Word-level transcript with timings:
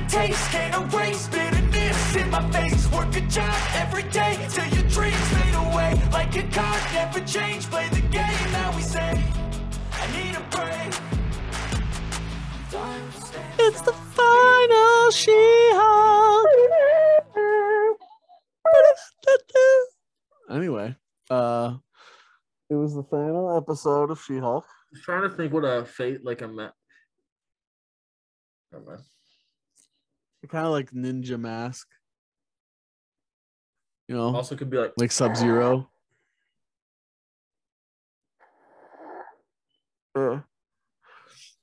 got 0.00 0.12
a 0.12 0.16
taste, 0.16 0.50
can't 0.50 0.94
erase 0.94 1.28
bitterness 1.28 2.16
in 2.16 2.30
my 2.30 2.50
face. 2.50 2.90
Work 2.92 3.16
a 3.16 3.20
job 3.22 3.54
every 3.74 4.02
day 4.04 4.46
till 4.50 4.66
your 4.66 4.88
dreams 4.88 5.28
fade 5.28 5.54
away. 5.54 6.00
Like 6.12 6.36
a 6.36 6.42
card, 6.48 6.80
never 6.92 7.20
change. 7.20 7.66
Play 7.70 7.88
the 7.90 8.00
game, 8.02 8.52
now 8.52 8.74
we 8.74 8.82
say, 8.82 9.22
I 9.92 10.06
need 10.12 10.34
a 10.34 10.40
break. 10.50 10.92
Time 12.70 13.10
to 13.12 13.20
stand 13.20 13.54
It's 13.58 13.80
the 13.82 13.92
final 13.92 15.10
She-Hulk. 15.10 16.46
anyway, 20.50 20.94
uh, 21.30 21.76
it 22.70 22.74
was 22.74 22.94
the 22.94 23.04
final 23.04 23.56
episode 23.56 24.10
of 24.10 24.20
She-Hulk. 24.20 24.64
I'm 24.94 25.00
trying 25.02 25.22
to 25.22 25.30
think 25.36 25.52
what 25.52 25.64
a 25.64 25.84
fate 25.84 26.24
like 26.24 26.42
a 26.42 26.48
ma- 26.48 26.70
Never 28.72 28.84
mind. 28.84 29.02
Kind 30.48 30.66
of 30.66 30.72
like 30.72 30.92
Ninja 30.92 31.38
Mask. 31.40 31.88
You 34.08 34.16
know, 34.16 34.34
Also 34.36 34.54
could 34.54 34.70
be 34.70 34.76
like 34.76 34.92
like 34.96 35.10
Sub 35.10 35.36
Zero. 35.36 35.90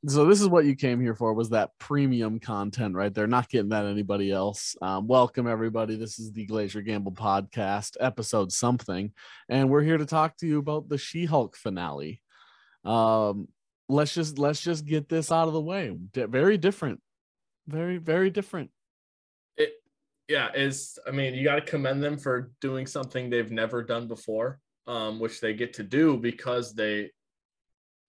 So 0.06 0.26
this 0.26 0.42
is 0.42 0.50
what 0.50 0.66
you 0.66 0.76
came 0.76 1.00
here 1.00 1.16
for 1.16 1.34
was 1.34 1.52
that 1.52 1.72
premium 1.80 2.38
content 2.38 2.94
right 2.94 3.14
there. 3.14 3.26
Not 3.26 3.48
getting 3.48 3.70
that 3.70 3.86
anybody 3.86 4.34
else. 4.34 4.76
Um, 4.82 5.08
welcome 5.08 5.48
everybody. 5.48 5.96
This 5.96 6.20
is 6.20 6.34
the 6.34 6.46
Glacier 6.46 6.82
Gamble 6.82 7.14
podcast, 7.14 7.96
episode 8.02 8.52
something, 8.52 9.14
and 9.48 9.70
we're 9.70 9.82
here 9.82 9.98
to 9.98 10.06
talk 10.06 10.36
to 10.38 10.48
you 10.48 10.60
about 10.60 10.90
the 10.90 10.98
She-Hulk 10.98 11.56
finale. 11.56 12.20
Um, 12.84 13.48
let's 13.88 14.14
just 14.14 14.38
let's 14.38 14.60
just 14.60 14.86
get 14.86 15.08
this 15.08 15.32
out 15.32 15.48
of 15.48 15.54
the 15.54 15.62
way. 15.62 15.96
Di- 16.12 16.26
very 16.26 16.58
different, 16.58 17.00
very 17.68 17.98
very 17.98 18.30
different. 18.30 18.70
it 19.58 19.74
yeah 20.28 20.50
is 20.56 20.98
i 21.08 21.12
mean 21.12 21.34
you 21.34 21.44
got 21.44 21.56
to 21.56 21.62
commend 21.62 22.02
them 22.04 22.18
for 22.18 22.52
doing 22.62 22.86
something 22.88 23.30
they've 23.30 23.52
never 23.52 23.84
done 23.84 24.08
before 24.08 24.60
um 24.88 25.20
which 25.20 25.40
they 25.40 25.54
get 25.54 25.74
to 25.74 25.84
do 25.84 26.18
because 26.18 26.74
they 26.74 27.10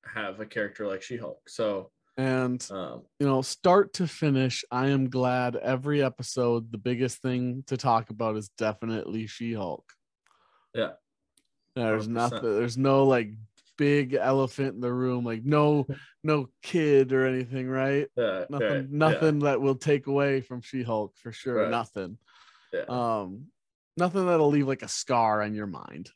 have 0.05 0.41
a 0.41 0.47
character 0.47 0.87
like 0.87 1.03
she-hulk 1.03 1.41
so 1.49 1.91
And 2.17 2.65
um 2.71 3.03
you 3.19 3.27
know, 3.27 3.43
start 3.43 3.93
to 3.95 4.07
finish, 4.07 4.65
I 4.71 4.89
am 4.89 5.11
glad 5.11 5.57
every 5.57 6.01
episode, 6.03 6.71
the 6.71 6.79
biggest 6.79 7.17
thing 7.23 7.65
to 7.67 7.77
talk 7.77 8.11
about 8.11 8.37
is 8.37 8.49
definitely 8.57 9.27
She 9.27 9.53
Hulk. 9.55 9.87
Yeah. 10.75 10.93
There's 11.75 12.07
100%. 12.07 12.11
nothing, 12.11 12.43
there's 12.59 12.79
no 12.79 13.05
like 13.05 13.31
big 13.77 14.15
elephant 14.15 14.75
in 14.75 14.81
the 14.81 14.93
room, 14.93 15.25
like 15.25 15.45
no, 15.45 15.87
no 16.25 16.49
kid 16.63 17.13
or 17.13 17.27
anything, 17.27 17.69
right? 17.69 18.09
yeah 18.17 18.45
Nothing, 18.49 18.99
right, 18.99 19.23
yeah, 19.23 19.31
that 19.31 19.61
will 19.61 19.77
take 19.77 20.07
away 20.07 20.41
from 20.41 20.61
She 20.61 20.83
Hulk 20.83 21.17
for 21.17 21.33
sure. 21.33 21.63
Right. 21.63 21.71
Nothing. 21.71 22.19
yeah. 22.73 22.85
Um, 22.89 23.47
nothing 23.97 24.27
that'll 24.27 24.49
leave 24.49 24.69
like 24.69 24.83
a 24.83 24.89
scar 24.89 25.43
on 25.43 25.55
your 25.55 25.67
mind. 25.67 26.11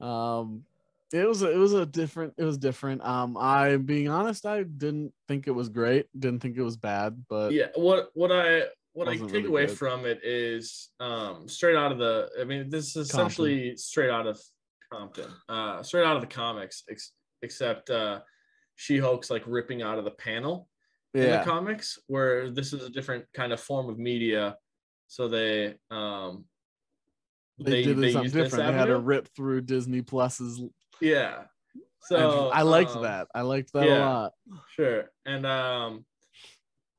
Um, 0.00 0.64
it 1.12 1.26
was 1.26 1.42
a, 1.42 1.52
it 1.52 1.56
was 1.56 1.72
a 1.72 1.86
different 1.86 2.34
it 2.36 2.44
was 2.44 2.58
different. 2.58 3.04
Um, 3.04 3.36
I 3.36 3.76
being 3.76 4.08
honest, 4.08 4.44
I 4.44 4.64
didn't 4.64 5.12
think 5.28 5.46
it 5.46 5.52
was 5.52 5.68
great. 5.68 6.06
Didn't 6.18 6.40
think 6.40 6.56
it 6.56 6.62
was 6.62 6.76
bad, 6.76 7.24
but 7.28 7.52
yeah 7.52 7.68
what 7.74 8.10
what 8.14 8.32
i 8.32 8.62
what 8.92 9.08
i 9.08 9.16
take 9.16 9.32
really 9.32 9.44
away 9.46 9.66
good. 9.66 9.76
from 9.76 10.06
it 10.06 10.20
is 10.24 10.88
um 11.00 11.46
straight 11.48 11.76
out 11.76 11.92
of 11.92 11.98
the 11.98 12.28
i 12.40 12.44
mean 12.44 12.70
this 12.70 12.96
is 12.96 13.10
essentially 13.10 13.76
straight 13.76 14.08
out 14.10 14.26
of 14.26 14.40
compton 14.92 15.30
uh 15.48 15.82
straight 15.82 16.04
out 16.04 16.16
of 16.16 16.22
the 16.22 16.26
comics 16.28 16.82
ex- 16.90 17.12
except 17.42 17.90
uh 17.90 18.20
she-hulk's 18.76 19.30
like 19.30 19.42
ripping 19.46 19.82
out 19.82 19.98
of 19.98 20.04
the 20.04 20.10
panel 20.12 20.68
in 21.14 21.22
the 21.30 21.42
comics 21.44 21.98
where 22.08 22.50
this 22.50 22.74
is 22.74 22.82
a 22.84 22.90
different 22.90 23.24
kind 23.32 23.52
of 23.52 23.58
form 23.60 23.88
of 23.88 23.98
media 23.98 24.56
so 25.08 25.28
they 25.28 25.74
um 25.90 26.44
they, 27.58 27.82
did 27.84 27.96
they 27.96 28.12
something 28.12 28.30
different. 28.30 28.66
They 28.66 28.72
had 28.78 28.84
to 28.86 28.98
rip 28.98 29.28
through 29.34 29.62
Disney 29.62 30.02
Plus's. 30.02 30.60
yeah 31.00 31.44
so 32.02 32.50
I 32.50 32.62
liked 32.62 32.90
um, 32.96 33.02
that. 33.02 33.28
I 33.34 33.40
liked 33.40 33.72
that 33.72 33.86
a 33.88 33.98
lot. 33.98 34.32
sure 34.74 35.10
and 35.24 35.46
um 35.46 36.04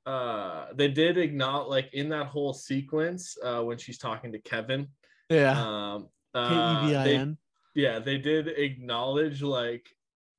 uh 0.07 0.67
they 0.73 0.87
did 0.87 1.17
acknowledge 1.19 1.69
like 1.69 1.93
in 1.93 2.09
that 2.09 2.25
whole 2.27 2.53
sequence 2.53 3.37
uh 3.43 3.61
when 3.61 3.77
she's 3.77 3.97
talking 3.99 4.31
to 4.31 4.39
kevin 4.39 4.87
Yeah, 5.29 5.51
um 5.59 6.07
uh, 6.33 6.81
E 6.85 6.87
V 6.89 6.95
I 6.95 7.03
they- 7.03 7.15
N. 7.17 7.37
yeah 7.77 7.99
they 7.99 8.17
did 8.17 8.47
acknowledge 8.47 9.41
like 9.41 9.85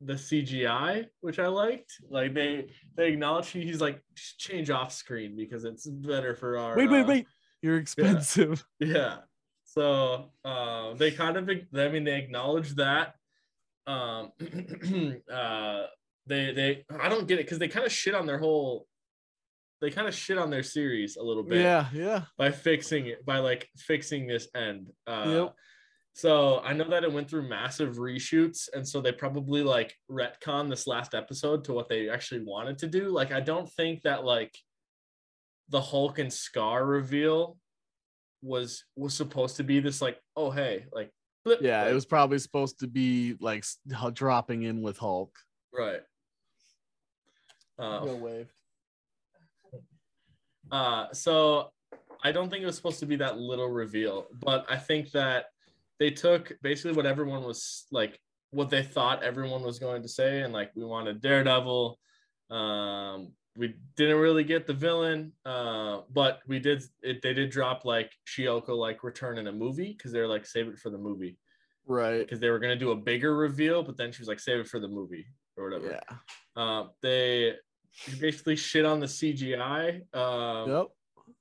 the 0.00 0.14
cgi 0.14 1.06
which 1.20 1.38
i 1.38 1.46
liked 1.46 1.92
like 2.10 2.34
they 2.34 2.66
they 2.96 3.08
acknowledge 3.12 3.48
he- 3.48 3.64
he's 3.64 3.80
like 3.80 4.00
change 4.38 4.68
off 4.70 4.92
screen 4.92 5.36
because 5.36 5.64
it's 5.64 5.86
better 5.86 6.34
for 6.34 6.58
our 6.58 6.76
Wait, 6.76 6.90
wait, 6.90 7.02
uh, 7.02 7.06
wait! 7.06 7.26
You're 7.62 7.78
expensive. 7.78 8.64
yeah 8.80 9.16
so 9.64 10.30
uh 10.44 10.94
they 10.94 11.10
kind 11.10 11.36
of 11.36 11.48
i 11.48 11.88
mean 11.88 12.04
they 12.04 12.16
acknowledge 12.18 12.70
that 12.76 13.14
um 13.86 14.32
uh 15.32 15.82
they 16.26 16.52
they 16.52 16.84
i 17.00 17.08
don't 17.08 17.26
get 17.28 17.38
it 17.38 17.44
because 17.46 17.58
they 17.58 17.68
kind 17.68 17.86
of 17.86 17.92
shit 17.92 18.14
on 18.14 18.26
their 18.26 18.38
whole 18.38 18.86
they 19.80 19.90
kind 19.90 20.08
of 20.08 20.14
shit 20.14 20.38
on 20.38 20.50
their 20.50 20.62
series 20.62 21.16
a 21.16 21.22
little 21.22 21.42
bit 21.44 21.60
Yeah, 21.62 21.86
yeah. 21.92 22.22
by 22.36 22.50
fixing 22.50 23.06
it 23.06 23.24
by 23.24 23.38
like 23.38 23.68
fixing 23.76 24.26
this 24.26 24.48
end 24.54 24.88
uh 25.06 25.24
Yep. 25.26 25.54
So 26.18 26.58
i 26.64 26.72
know 26.72 26.88
that 26.88 27.04
it 27.04 27.12
went 27.12 27.30
through 27.30 27.48
massive 27.48 27.96
reshoots 27.98 28.68
and 28.74 28.86
so 28.86 29.00
they 29.00 29.12
probably 29.12 29.62
like 29.62 29.94
retcon 30.10 30.68
this 30.68 30.88
last 30.88 31.14
episode 31.14 31.62
to 31.62 31.72
what 31.72 31.88
they 31.88 32.08
actually 32.10 32.42
wanted 32.42 32.76
to 32.76 32.88
do 32.88 33.08
like 33.10 33.30
i 33.30 33.38
don't 33.38 33.70
think 33.74 34.02
that 34.02 34.24
like 34.24 34.52
the 35.68 35.80
hulk 35.80 36.18
and 36.18 36.32
scar 36.32 36.84
reveal 36.84 37.56
was 38.42 38.84
was 38.96 39.14
supposed 39.14 39.56
to 39.56 39.62
be 39.62 39.78
this 39.78 40.02
like 40.02 40.18
oh 40.36 40.50
hey 40.50 40.84
like 40.92 41.12
flip, 41.44 41.60
Yeah, 41.62 41.82
like- 41.82 41.92
it 41.92 41.94
was 41.94 42.06
probably 42.06 42.38
supposed 42.40 42.80
to 42.80 42.88
be 42.88 43.36
like 43.40 43.64
dropping 44.12 44.64
in 44.64 44.82
with 44.82 44.98
Hulk. 44.98 45.36
right 45.72 46.00
uh, 47.78 48.04
wave. 48.20 48.52
Uh, 50.72 51.06
so 51.12 51.70
I 52.24 52.32
don't 52.32 52.50
think 52.50 52.64
it 52.64 52.66
was 52.66 52.74
supposed 52.74 52.98
to 52.98 53.06
be 53.06 53.14
that 53.16 53.38
little 53.38 53.68
reveal, 53.68 54.26
but 54.40 54.66
I 54.68 54.76
think 54.76 55.12
that 55.12 55.46
they 55.98 56.10
took 56.10 56.52
basically 56.62 56.92
what 56.92 57.06
everyone 57.06 57.44
was 57.44 57.86
like, 57.90 58.18
what 58.50 58.70
they 58.70 58.82
thought 58.82 59.22
everyone 59.22 59.62
was 59.62 59.78
going 59.78 60.02
to 60.02 60.08
say, 60.08 60.42
and 60.42 60.52
like 60.52 60.70
we 60.74 60.84
wanted 60.84 61.20
Daredevil. 61.20 61.98
Um, 62.50 63.32
we 63.56 63.74
didn't 63.96 64.18
really 64.18 64.44
get 64.44 64.66
the 64.66 64.72
villain, 64.72 65.32
uh, 65.44 66.02
but 66.12 66.40
we 66.46 66.58
did. 66.60 66.82
It, 67.02 67.22
they 67.22 67.34
did 67.34 67.50
drop 67.50 67.84
like 67.84 68.12
Shioko 68.26 68.76
like 68.76 69.02
return 69.02 69.36
in 69.38 69.48
a 69.48 69.52
movie 69.52 69.92
because 69.96 70.12
they're 70.12 70.28
like 70.28 70.46
save 70.46 70.68
it 70.68 70.78
for 70.78 70.90
the 70.90 70.98
movie 70.98 71.36
Right. 71.86 72.18
because 72.20 72.38
they 72.38 72.50
were 72.50 72.58
gonna 72.60 72.76
do 72.76 72.92
a 72.92 72.96
bigger 72.96 73.34
reveal, 73.36 73.82
but 73.82 73.96
then 73.96 74.12
she 74.12 74.20
was 74.22 74.28
like 74.28 74.38
save 74.40 74.60
it 74.60 74.68
for 74.68 74.78
the 74.78 74.86
movie 74.88 75.26
or 75.56 75.64
whatever. 75.64 75.90
Yeah. 76.00 76.16
Uh, 76.62 76.86
they 77.02 77.54
basically 78.20 78.54
shit 78.56 78.84
on 78.84 79.00
the 79.00 79.06
CGI. 79.06 80.02
Um, 80.14 80.70
Yep. 80.70 80.86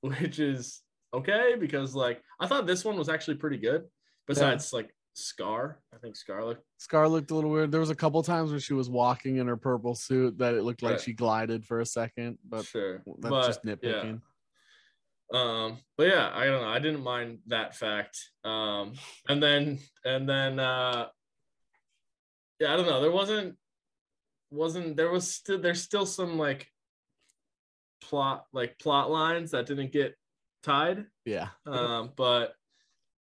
which 0.20 0.38
is 0.38 0.82
okay 1.14 1.54
because 1.58 1.94
like 1.94 2.20
I 2.40 2.46
thought 2.46 2.66
this 2.66 2.84
one 2.84 2.96
was 2.96 3.08
actually 3.08 3.36
pretty 3.36 3.56
good. 3.58 3.84
Besides 4.28 4.72
like 4.72 4.94
Scar, 5.14 5.80
I 5.92 5.98
think 5.98 6.16
Scar 6.16 6.44
looked 6.44 6.64
Scar 6.78 7.08
looked 7.08 7.30
a 7.30 7.34
little 7.34 7.50
weird. 7.50 7.72
There 7.72 7.80
was 7.80 7.90
a 7.90 7.94
couple 7.94 8.22
times 8.22 8.50
where 8.50 8.60
she 8.60 8.74
was 8.74 8.88
walking 8.88 9.36
in 9.36 9.48
her 9.48 9.56
purple 9.56 9.94
suit 9.94 10.38
that 10.38 10.54
it 10.54 10.62
looked 10.62 10.82
like 10.82 10.92
Right. 10.92 11.00
she 11.00 11.12
glided 11.12 11.64
for 11.64 11.80
a 11.80 11.86
second, 11.86 12.38
but 12.48 12.64
sure. 12.64 13.02
that's 13.18 13.30
but, 13.30 13.46
just 13.46 13.64
nitpicking. 13.64 14.20
Yeah. 15.32 15.40
Um, 15.40 15.78
but 15.96 16.06
yeah, 16.06 16.30
I 16.32 16.46
don't 16.46 16.62
know. 16.62 16.68
I 16.68 16.78
didn't 16.78 17.02
mind 17.02 17.40
that 17.48 17.76
fact. 17.76 18.18
Um, 18.44 18.94
and 19.28 19.42
then 19.42 19.78
and 20.04 20.28
then 20.28 20.58
uh, 20.58 21.08
yeah, 22.60 22.72
I 22.72 22.76
don't 22.76 22.86
know. 22.86 23.00
There 23.00 23.10
wasn't 23.10 23.56
wasn't 24.50 24.96
there 24.96 25.10
was 25.10 25.34
still 25.34 25.60
there's 25.60 25.82
still 25.82 26.06
some 26.06 26.38
like 26.38 26.66
plot 28.00 28.46
like 28.52 28.78
plot 28.78 29.10
lines 29.10 29.50
that 29.50 29.66
didn't 29.66 29.92
get 29.92 30.14
tied. 30.62 31.06
Yeah. 31.24 31.48
um, 31.66 32.12
but 32.16 32.54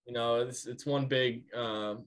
you 0.08 0.14
know, 0.14 0.38
it's 0.38 0.66
it's 0.66 0.86
one 0.86 1.06
big 1.06 1.44
um, 1.54 2.06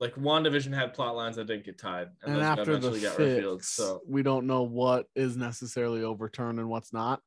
like 0.00 0.14
WandaVision 0.14 0.72
had 0.72 0.94
plot 0.94 1.16
lines 1.16 1.36
that 1.36 1.46
didn't 1.46 1.64
get 1.64 1.78
tied, 1.78 2.08
and 2.22 2.36
those 2.36 2.42
after 2.42 2.64
the 2.64 2.70
eventually 2.72 3.00
got 3.00 3.16
fix, 3.16 3.34
revealed. 3.34 3.64
So 3.64 4.00
we 4.08 4.22
don't 4.22 4.46
know 4.46 4.62
what 4.62 5.06
is 5.16 5.36
necessarily 5.36 6.04
overturned 6.04 6.60
and 6.60 6.68
what's 6.68 6.92
not. 6.92 7.20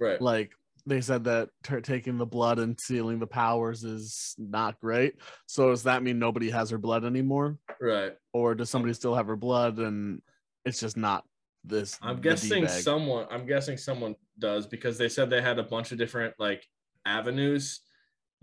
right, 0.00 0.20
Like 0.20 0.52
they 0.84 1.00
said 1.00 1.24
that 1.24 1.50
t- 1.62 1.80
taking 1.80 2.18
the 2.18 2.26
blood 2.26 2.58
and 2.58 2.78
sealing 2.80 3.20
the 3.20 3.26
powers 3.26 3.84
is 3.84 4.34
not 4.38 4.80
great. 4.80 5.14
So 5.46 5.70
does 5.70 5.84
that 5.84 6.02
mean 6.02 6.18
nobody 6.18 6.50
has 6.50 6.70
her 6.70 6.78
blood 6.78 7.04
anymore, 7.04 7.58
right. 7.80 8.14
or 8.32 8.56
does 8.56 8.70
somebody 8.70 8.94
still 8.94 9.14
have 9.14 9.26
her 9.28 9.36
blood 9.36 9.78
and 9.78 10.22
it's 10.64 10.80
just 10.80 10.96
not 10.96 11.24
this? 11.64 11.98
I'm 12.02 12.20
guessing 12.20 12.66
someone. 12.66 13.26
I'm 13.30 13.46
guessing 13.46 13.76
someone 13.76 14.16
does 14.40 14.66
because 14.66 14.98
they 14.98 15.08
said 15.08 15.30
they 15.30 15.42
had 15.42 15.60
a 15.60 15.64
bunch 15.64 15.92
of 15.92 15.98
different 15.98 16.34
like 16.38 16.66
avenues 17.06 17.80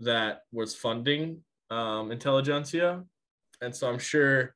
that 0.00 0.42
was 0.52 0.74
funding 0.74 1.42
um, 1.70 2.10
Intelligencia, 2.10 3.04
and 3.60 3.74
so 3.74 3.88
I'm 3.88 3.98
sure 3.98 4.54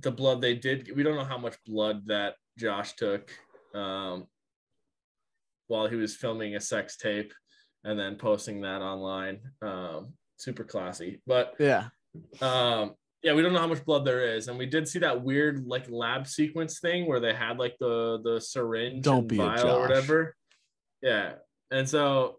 the 0.00 0.10
blood 0.10 0.40
they 0.40 0.54
did. 0.54 0.94
We 0.94 1.02
don't 1.02 1.16
know 1.16 1.24
how 1.24 1.38
much 1.38 1.56
blood 1.66 2.06
that 2.06 2.34
Josh 2.58 2.94
took. 2.94 3.30
Um, 3.74 4.26
while 5.68 5.88
he 5.88 5.96
was 5.96 6.14
filming 6.14 6.56
a 6.56 6.60
sex 6.60 6.96
tape 6.96 7.32
and 7.84 7.98
then 7.98 8.16
posting 8.16 8.60
that 8.62 8.82
online. 8.82 9.40
Um, 9.62 10.14
super 10.36 10.64
classy. 10.64 11.20
But 11.26 11.54
Yeah. 11.58 11.88
um, 12.40 12.94
yeah, 13.22 13.34
we 13.34 13.42
don't 13.42 13.52
know 13.52 13.60
how 13.60 13.66
much 13.66 13.84
blood 13.84 14.04
there 14.04 14.34
is, 14.36 14.48
and 14.48 14.58
we 14.58 14.66
did 14.66 14.86
see 14.86 15.00
that 15.00 15.22
weird 15.22 15.66
like 15.66 15.90
lab 15.90 16.26
sequence 16.26 16.78
thing 16.78 17.06
where 17.06 17.20
they 17.20 17.34
had 17.34 17.58
like 17.58 17.76
the 17.80 18.20
the 18.22 18.40
syringe, 18.40 19.04
Don't 19.04 19.20
and 19.20 19.28
be 19.28 19.36
vial 19.36 19.78
or 19.78 19.80
whatever. 19.80 20.36
Yeah, 21.02 21.34
and 21.70 21.88
so 21.88 22.38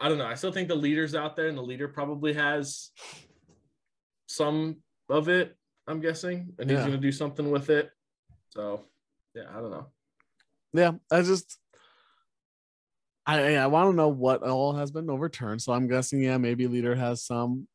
I 0.00 0.08
don't 0.08 0.18
know. 0.18 0.26
I 0.26 0.34
still 0.34 0.52
think 0.52 0.68
the 0.68 0.74
leader's 0.74 1.14
out 1.14 1.36
there, 1.36 1.46
and 1.48 1.56
the 1.56 1.62
leader 1.62 1.88
probably 1.88 2.32
has 2.34 2.90
some 4.28 4.76
of 5.08 5.28
it. 5.28 5.56
I'm 5.86 6.00
guessing, 6.00 6.54
and 6.58 6.68
he's 6.68 6.78
Yeah. 6.80 6.86
gonna 6.86 6.98
do 6.98 7.12
something 7.12 7.50
with 7.50 7.70
it. 7.70 7.90
So 8.50 8.84
yeah, 9.34 9.44
I 9.50 9.60
don't 9.60 9.70
know. 9.70 9.86
Yeah. 10.72 10.92
I 11.10 11.22
just 11.22 11.58
I 13.26 13.56
I 13.56 13.66
want 13.68 13.90
to 13.92 13.96
know 13.96 14.08
what 14.08 14.42
all 14.42 14.72
has 14.74 14.90
been 14.90 15.10
overturned. 15.10 15.62
So 15.62 15.72
I'm 15.72 15.88
guessing, 15.88 16.22
yeah, 16.22 16.38
maybe 16.38 16.66
leader 16.66 16.94
has 16.94 17.24
some. 17.24 17.68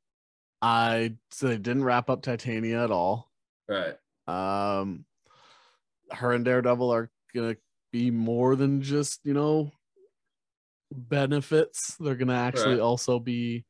I 0.61 1.15
so 1.31 1.47
they 1.47 1.57
didn't 1.57 1.83
wrap 1.83 2.09
up 2.09 2.21
Titania 2.21 2.83
at 2.83 2.91
all. 2.91 3.31
Right. 3.69 3.95
Um 4.27 5.05
her 6.11 6.33
and 6.33 6.43
Daredevil 6.43 6.91
are 6.91 7.09
gonna 7.33 7.55
be 7.91 8.11
more 8.11 8.55
than 8.57 8.81
just, 8.81 9.21
you 9.23 9.33
know, 9.33 9.71
benefits. 10.91 11.95
They're 11.99 12.15
gonna 12.15 12.33
actually 12.35 12.73
Right. 12.75 12.79
also 12.81 13.19
be 13.19 13.65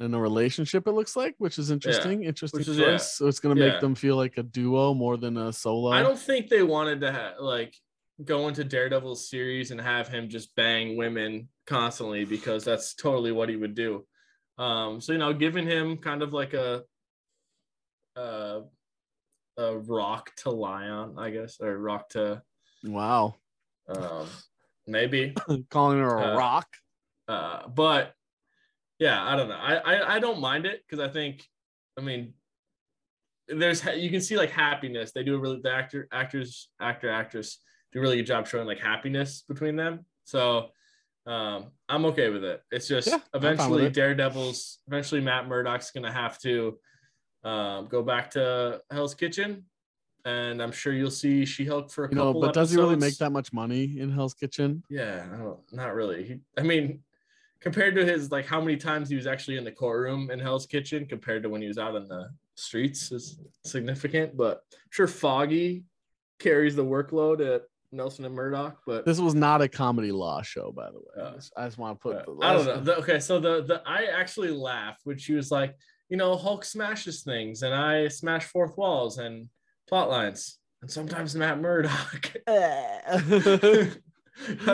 in 0.00 0.12
a 0.12 0.20
relationship, 0.20 0.86
it 0.88 0.92
looks 0.92 1.14
like, 1.14 1.36
which 1.38 1.56
is 1.58 1.70
interesting. 1.70 2.24
Interesting 2.24 2.58
Which 2.58 2.68
is- 2.68 2.76
choice. 2.76 2.86
yeah. 2.88 2.96
So 2.96 3.28
it's 3.28 3.38
gonna 3.40 3.54
make 3.54 3.74
Yeah. 3.74 3.80
them 3.80 3.94
feel 3.94 4.16
like 4.16 4.36
a 4.38 4.42
duo 4.42 4.92
more 4.94 5.16
than 5.16 5.36
a 5.36 5.52
solo. 5.52 5.90
I 5.92 6.02
don't 6.02 6.18
think 6.18 6.48
they 6.48 6.62
wanted 6.64 7.00
to 7.02 7.36
like 7.38 7.76
go 8.24 8.48
into 8.48 8.64
Daredevil's 8.64 9.28
series 9.28 9.70
and 9.70 9.80
have 9.80 10.08
him 10.08 10.28
just 10.28 10.54
bang 10.56 10.96
women 10.96 11.48
constantly 11.66 12.24
because 12.24 12.64
that's 12.64 12.94
totally 12.94 13.32
what 13.32 13.48
he 13.48 13.56
would 13.56 13.74
do. 13.74 14.06
Um, 14.58 15.00
so 15.00 15.12
you 15.12 15.18
know, 15.18 15.32
giving 15.32 15.66
him 15.66 15.96
kind 15.98 16.22
of 16.22 16.32
like 16.32 16.54
a 16.54 16.84
uh, 18.16 18.60
a 19.56 19.78
rock 19.78 20.34
to 20.36 20.50
lie 20.50 20.88
on, 20.88 21.18
I 21.18 21.30
guess, 21.30 21.60
or 21.60 21.78
rock 21.78 22.08
to 22.10 22.42
Wow. 22.84 23.36
um, 23.88 24.28
maybe. 24.86 25.34
Calling 25.70 25.98
her 25.98 26.16
a 26.18 26.32
Uh, 26.34 26.36
rock. 26.36 26.66
Uh, 27.28 27.68
but 27.68 28.12
yeah, 28.98 29.22
I 29.22 29.36
don't 29.36 29.48
know. 29.48 29.56
I 29.60 29.76
I, 29.76 30.14
I 30.16 30.18
don't 30.18 30.40
mind 30.40 30.66
it 30.66 30.82
because 30.88 31.04
I 31.04 31.10
think, 31.12 31.42
I 31.98 32.02
mean, 32.02 32.34
there's 33.48 33.84
you 33.96 34.10
can 34.10 34.20
see 34.20 34.36
like 34.36 34.50
happiness. 34.50 35.12
They 35.12 35.22
do 35.22 35.34
a 35.34 35.38
really 35.38 35.60
the 35.62 35.72
actor 35.72 36.08
actors 36.12 36.68
actor 36.80 37.10
actress 37.10 37.58
do 37.92 37.98
a 37.98 38.02
really 38.02 38.16
good 38.16 38.26
job 38.26 38.46
showing 38.46 38.66
like 38.66 38.80
happiness 38.80 39.44
between 39.48 39.76
them. 39.76 40.04
So 40.24 40.70
um, 41.26 41.66
I'm 41.88 42.04
okay 42.06 42.30
with 42.30 42.44
it. 42.44 42.62
It's 42.70 42.88
just 42.88 43.08
Yeah, 43.08 43.14
I'm 43.14 43.20
fine 43.20 43.30
with 43.42 43.44
eventually 43.44 43.84
it. 43.86 43.92
Daredevil's 43.94 44.78
eventually 44.86 45.20
Matt 45.20 45.48
Murdock's 45.48 45.90
gonna 45.90 46.12
have 46.12 46.38
to 46.40 46.78
um, 47.44 47.86
go 47.88 48.02
back 48.02 48.30
to 48.32 48.80
Hell's 48.90 49.14
Kitchen. 49.14 49.64
And 50.26 50.62
I'm 50.62 50.72
sure 50.72 50.92
you'll 50.94 51.10
see 51.10 51.44
She-Hulk 51.44 51.90
for 51.90 52.04
a 52.04 52.08
couple 52.08 52.12
of 52.12 52.12
You 52.12 52.16
know, 52.24 52.28
couple. 52.30 52.40
but 52.40 52.54
does 52.54 52.70
he 52.70 52.78
really 52.78 52.96
make 52.96 53.18
that 53.18 53.30
much 53.30 53.52
money 53.52 53.98
in 53.98 54.10
Hell's 54.10 54.32
Kitchen? 54.34 54.82
Yeah, 54.88 55.26
I 55.32 55.36
don't, 55.36 55.94
really. 55.94 56.24
He, 56.24 56.40
I 56.58 56.62
mean, 56.62 57.00
compared 57.60 57.94
to 57.96 58.04
his 58.04 58.30
like 58.32 58.46
how 58.46 58.60
many 58.60 58.76
times 58.78 59.08
he 59.10 59.16
was 59.16 59.26
actually 59.26 59.58
in 59.58 59.64
the 59.64 59.72
courtroom 59.72 60.30
in 60.30 60.38
Hell's 60.38 60.66
Kitchen 60.66 61.04
compared 61.06 61.42
to 61.42 61.48
when 61.50 61.60
he 61.60 61.68
was 61.68 61.76
out 61.78 61.94
in 61.94 62.08
the 62.08 62.30
streets 62.54 63.12
is 63.12 63.38
significant. 63.64 64.34
But 64.36 64.62
I'm 64.72 64.78
sure 64.90 65.06
Foggy 65.06 65.84
carries 66.38 66.74
the 66.74 66.84
workload 66.84 67.44
at 67.54 67.62
Nelson 67.92 68.24
and 68.24 68.34
Murdock. 68.34 68.78
But 68.86 69.04
This 69.04 69.20
was 69.20 69.34
not 69.34 69.60
a 69.60 69.68
comedy 69.68 70.10
law 70.10 70.40
show, 70.40 70.72
by 70.72 70.86
the 70.90 70.98
way. 70.98 71.04
Yeah. 71.18 71.32
I 71.58 71.66
just- 71.66 71.78
want 71.78 72.00
to 72.00 72.02
put. 72.02 72.16
uh, 72.16 72.24
the, 72.24 72.46
I 72.46 72.52
don't 72.54 72.66
know. 72.66 72.80
The- 72.80 72.96
okay, 73.00 73.20
so 73.20 73.38
the 73.38 73.62
the 73.62 73.82
I 73.86 74.04
actually 74.06 74.52
laughed 74.52 75.00
when 75.04 75.18
she 75.18 75.34
was 75.34 75.50
like, 75.50 75.76
you 76.08 76.16
know, 76.16 76.34
Hulk 76.34 76.64
smashes 76.64 77.22
things 77.22 77.62
and 77.62 77.74
I 77.74 78.08
smash 78.08 78.44
fourth 78.46 78.76
walls 78.78 79.18
and 79.18 79.48
plot 79.88 80.10
lines. 80.10 80.58
And 80.82 80.90
sometimes 80.90 81.34
Matt 81.34 81.60
Murdock. 81.60 82.34
I 82.46 83.90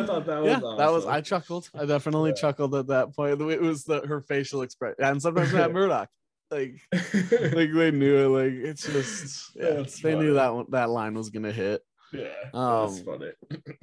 thought 0.06 0.24
that 0.26 0.42
was 0.42 0.46
yeah, 0.46 0.60
that 0.78 0.90
was. 0.90 1.06
I 1.06 1.20
chuckled. 1.20 1.68
I 1.74 1.84
definitely 1.84 2.30
Yeah. 2.30 2.36
chuckled 2.36 2.74
at 2.74 2.86
that 2.88 3.14
point. 3.14 3.38
The 3.38 3.44
way 3.44 3.54
It 3.54 3.60
was 3.62 3.84
the 3.84 4.00
her 4.06 4.20
facial 4.22 4.62
expression, 4.62 4.96
and 5.00 5.20
sometimes 5.20 5.52
Matt 5.52 5.72
Murdock, 5.72 6.08
like, 6.50 6.80
like 6.92 7.70
they 7.72 7.90
knew 7.90 8.16
it. 8.24 8.28
Like 8.28 8.52
it's 8.54 8.86
just, 8.86 9.50
yeah, 9.54 9.70
That's 9.74 10.00
they 10.00 10.14
knew 10.16 10.34
that 10.34 10.54
one, 10.54 10.66
that 10.70 10.88
line 10.88 11.14
was 11.14 11.28
gonna 11.30 11.52
hit. 11.52 11.82
Yeah, 12.12 12.28
Um, 12.54 12.88
that's 12.88 13.00
funny. 13.02 13.30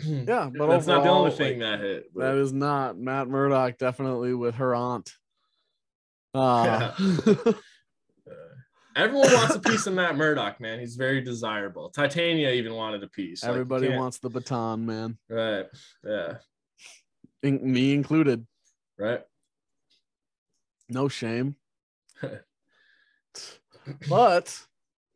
Yeah, 0.27 0.50
but 0.57 0.68
that's 0.68 0.88
not 0.88 1.03
the 1.03 1.09
only 1.09 1.31
thing 1.31 1.59
like, 1.59 1.79
that 1.79 1.85
hit. 1.85 2.13
but- 2.13 2.21
That 2.24 2.35
is 2.38 2.51
not 2.51 2.97
Matt 2.97 3.27
Murdock. 3.29 3.77
Definitely 3.77 4.33
with 4.33 4.56
her 4.56 4.74
aunt. 4.75 5.12
Uh, 6.35 6.91
uh, 6.97 7.53
everyone 8.98 9.32
wants 9.34 9.56
a 9.56 9.60
piece 9.60 9.88
of 9.88 9.94
Matt 9.94 10.18
Murdock, 10.18 10.60
man. 10.60 10.80
He's 10.80 10.96
very 10.96 11.22
desirable. 11.22 11.90
Titania 11.90 12.52
even 12.52 12.74
wanted 12.74 13.04
a 13.04 13.08
piece. 13.08 13.44
Like, 13.44 13.52
everybody 13.52 13.90
wants 13.90 14.20
the 14.20 14.30
baton, 14.30 14.86
man, 14.86 15.18
Right. 15.30 15.66
Yeah. 16.04 16.38
In- 17.44 17.72
me 17.72 17.94
included. 17.94 18.46
Right. 18.98 19.22
No 20.90 21.08
shame. 21.08 21.56
but 24.10 24.66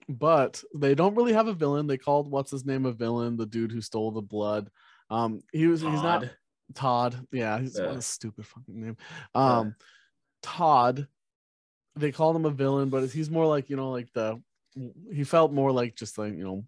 but 0.07 0.63
they 0.75 0.93
don't 0.95 1.15
really 1.15 1.33
have 1.33 1.47
a 1.47 1.53
villain. 1.53 1.87
They 1.87 1.97
called 1.97 2.29
what's 2.29 2.51
his 2.51 2.65
name 2.65 2.85
a 2.85 2.91
villain, 2.91 3.37
the 3.37 3.45
dude 3.45 3.71
who 3.71 3.81
stole 3.81 4.11
the 4.11 4.21
blood. 4.21 4.69
Um, 5.09 5.41
he 5.51 5.67
was 5.67 5.81
he's 5.81 5.91
not 5.91 6.21
Todd. 6.21 6.31
Todd. 6.75 7.27
Yeah, 7.31 7.59
he's 7.59 7.79
what 7.79 7.97
a 7.97 8.01
stupid 8.01 8.45
fucking 8.45 8.81
name. 8.81 8.97
Um, 9.33 9.75
Todd. 10.41 11.07
They 11.95 12.11
called 12.11 12.35
him 12.35 12.45
a 12.45 12.49
villain, 12.51 12.89
but 12.89 13.09
he's 13.09 13.29
more 13.29 13.45
like 13.45 13.69
you 13.69 13.75
know, 13.75 13.91
like 13.91 14.11
the. 14.13 14.41
He 15.11 15.23
felt 15.25 15.51
more 15.51 15.71
like 15.71 15.95
just 15.95 16.17
like 16.17 16.33
you 16.33 16.43
know, 16.43 16.63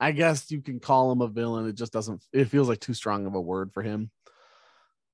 I 0.00 0.12
guess 0.12 0.50
you 0.50 0.62
can 0.62 0.80
call 0.80 1.12
him 1.12 1.20
a 1.20 1.28
villain. 1.28 1.68
It 1.68 1.74
just 1.74 1.92
doesn't. 1.92 2.22
It 2.32 2.46
feels 2.46 2.68
like 2.68 2.80
too 2.80 2.94
strong 2.94 3.26
of 3.26 3.34
a 3.34 3.40
word 3.40 3.72
for 3.72 3.82
him. 3.82 4.10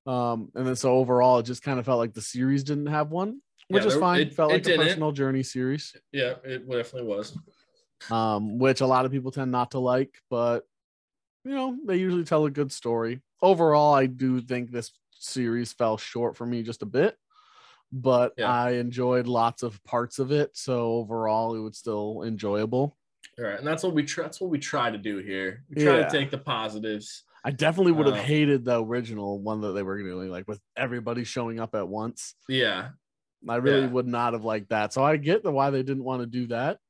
Um, 0.07 0.51
and 0.55 0.65
then 0.67 0.77
so 0.77 0.93
overall, 0.95 1.39
it 1.39 1.43
just 1.45 1.63
kind 1.65 1.81
of 1.81 1.85
felt 1.85 1.99
like 1.99 2.15
the 2.15 2.21
series 2.23 2.63
didn't 2.63 2.87
have 2.87 3.11
one, 3.11 3.41
which 3.69 3.83
Yeah, 3.83 3.87
is 3.89 3.93
there- 3.95 4.01
fine. 4.01 4.21
it- 4.21 4.35
felt 4.35 4.53
it 4.53 4.65
like 4.65 4.75
a 4.75 4.77
personal 4.77 5.11
journey 5.11 5.43
series 5.43 5.97
Yeah, 6.13 6.37
it 6.45 6.69
definitely 6.71 7.09
was. 7.09 7.37
um, 8.11 8.59
which 8.59 8.81
a 8.81 8.87
lot 8.87 9.05
of 9.05 9.11
people 9.11 9.33
tend 9.33 9.51
not 9.51 9.73
to 9.73 9.81
like, 9.81 10.15
but 10.31 10.65
you 11.45 11.51
know, 11.53 11.77
they 11.85 11.97
usually 11.97 12.25
tell 12.25 12.45
a 12.45 12.51
good 12.51 12.71
story. 12.73 13.21
Overall, 13.43 13.95
I 13.95 14.07
do 14.07 14.41
think 14.41 14.71
this 14.71 14.93
series 15.11 15.73
fell 15.73 15.97
short 15.97 16.37
for 16.37 16.47
me 16.47 16.63
just 16.63 16.83
a 16.83 16.87
bit, 16.87 17.17
but 17.93 18.33
Yeah. 18.37 18.51
I 18.51 18.73
enjoyed 18.73 19.27
lots 19.27 19.63
of 19.63 19.83
parts 19.85 20.19
of 20.19 20.33
it. 20.33 20.57
So 20.57 20.93
overall, 20.95 21.55
it 21.55 21.61
was 21.61 21.79
still 21.79 22.23
enjoyable. 22.25 22.97
All 23.39 23.45
right, 23.45 23.59
and 23.59 23.67
that's 23.67 23.83
what 23.83 23.93
we 23.95 24.03
try. 24.03 24.25
That's 24.25 24.41
what 24.41 24.51
we 24.51 24.59
try 24.59 24.91
to 24.91 24.99
do 24.99 25.19
here. 25.19 25.65
We 25.69 25.83
try 25.83 25.99
Yeah. 25.99 26.05
to 26.09 26.11
take 26.11 26.31
the 26.31 26.39
positives. 26.39 27.25
I 27.45 27.51
definitely 27.51 27.93
would 27.93 28.07
have 28.07 28.17
Um, 28.17 28.25
hated 28.25 28.65
the 28.65 28.83
original 28.83 29.41
one 29.41 29.61
that 29.61 29.73
they 29.73 29.83
were 29.83 30.03
doing, 30.03 30.31
like 30.31 30.49
with 30.49 30.61
everybody 30.77 31.23
showing 31.25 31.61
up 31.61 31.75
at 31.75 31.87
once. 31.87 32.35
Yeah, 32.49 32.91
I 33.49 33.57
really 33.57 33.83
Yeah. 33.83 33.91
would 33.93 34.07
not 34.07 34.33
have 34.33 34.45
liked 34.45 34.71
that. 34.71 34.93
So 34.93 35.05
I 35.05 35.17
get 35.17 35.43
the 35.45 35.53
why 35.53 35.71
they 35.71 35.83
didn't 35.83 36.03
want 36.05 36.23
to 36.23 36.27
do 36.27 36.47
that, 36.49 36.81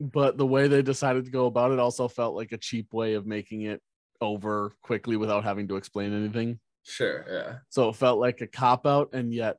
but 0.00 0.36
the 0.36 0.46
way 0.46 0.68
they 0.68 0.82
decided 0.82 1.24
to 1.24 1.30
go 1.30 1.46
about 1.46 1.72
it 1.72 1.78
also 1.80 2.06
felt 2.06 2.36
like 2.36 2.52
a 2.52 2.58
cheap 2.58 2.92
way 2.92 3.14
of 3.14 3.26
making 3.26 3.62
it 3.62 3.82
over 4.20 4.74
quickly 4.82 5.16
without 5.16 5.42
having 5.44 5.66
to 5.68 5.76
explain 5.76 6.12
anything. 6.12 6.60
sure. 6.84 7.24
Yeah, 7.30 7.58
So 7.68 7.88
it 7.90 7.96
felt 7.96 8.18
like 8.18 8.40
a 8.40 8.46
cop 8.46 8.86
out 8.86 9.10
and 9.12 9.32
yet 9.34 9.58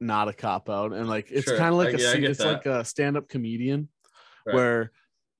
not 0.00 0.28
a 0.28 0.32
cop 0.32 0.68
out. 0.70 0.92
And 0.92 1.08
like 1.08 1.30
it's 1.30 1.46
Sure. 1.48 1.56
kind 1.56 1.70
of 1.70 1.76
like 1.78 1.88
I- 1.88 1.98
a 1.98 2.00
yeah, 2.00 2.08
I 2.08 2.12
se- 2.12 2.20
get 2.20 2.30
it's 2.30 2.40
like 2.40 2.66
a 2.66 2.84
stand-up 2.84 3.28
comedian 3.28 3.88
Right. 4.46 4.54
where 4.54 4.92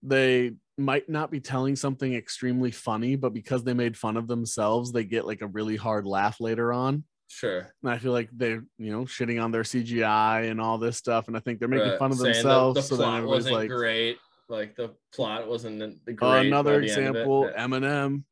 they 0.03 0.55
might 0.77 1.09
not 1.09 1.31
be 1.31 1.41
telling 1.41 1.75
something 1.77 2.15
extremely 2.15 2.71
funny, 2.71 3.17
but 3.17 3.33
because 3.33 3.65
they 3.65 3.75
made 3.75 3.97
fun 3.97 4.17
of 4.17 4.29
themselves, 4.29 4.93
they 4.93 5.05
get 5.05 5.27
like 5.27 5.43
a 5.43 5.47
really 5.47 5.77
hard 5.77 6.07
laugh 6.07 6.41
later 6.41 6.73
on. 6.73 7.05
sure. 7.31 7.71
And 7.83 7.93
I 7.93 7.99
feel 7.99 8.13
like 8.13 8.31
they're, 8.33 8.65
you 8.79 8.91
know, 8.91 9.03
shitting 9.03 9.43
on 9.43 9.51
their 9.53 9.63
CGI 9.63 10.51
and 10.51 10.59
all 10.63 10.79
this 10.79 10.97
stuff. 10.97 11.29
And 11.29 11.37
I 11.37 11.41
think 11.41 11.59
they're 11.59 11.69
making 11.69 11.91
Right. 11.91 11.99
fun 11.99 12.11
of 12.11 12.17
Saying 12.17 12.33
themselves. 12.33 12.77
The, 12.77 12.83
so 12.83 12.97
then 12.97 13.07
plot 13.07 13.25
wasn't 13.27 13.55
like, 13.55 13.69
great. 13.69 14.17
Like 14.49 14.77
the 14.77 14.95
plot 15.15 15.47
wasn't 15.47 15.79
the 16.07 16.13
uh, 16.13 16.15
great. 16.15 16.47
another 16.47 16.81
the 16.81 16.91
end 16.91 17.09
of 17.09 17.17
it. 17.17 17.19
example. 17.21 17.51
Eminem, 17.55 18.25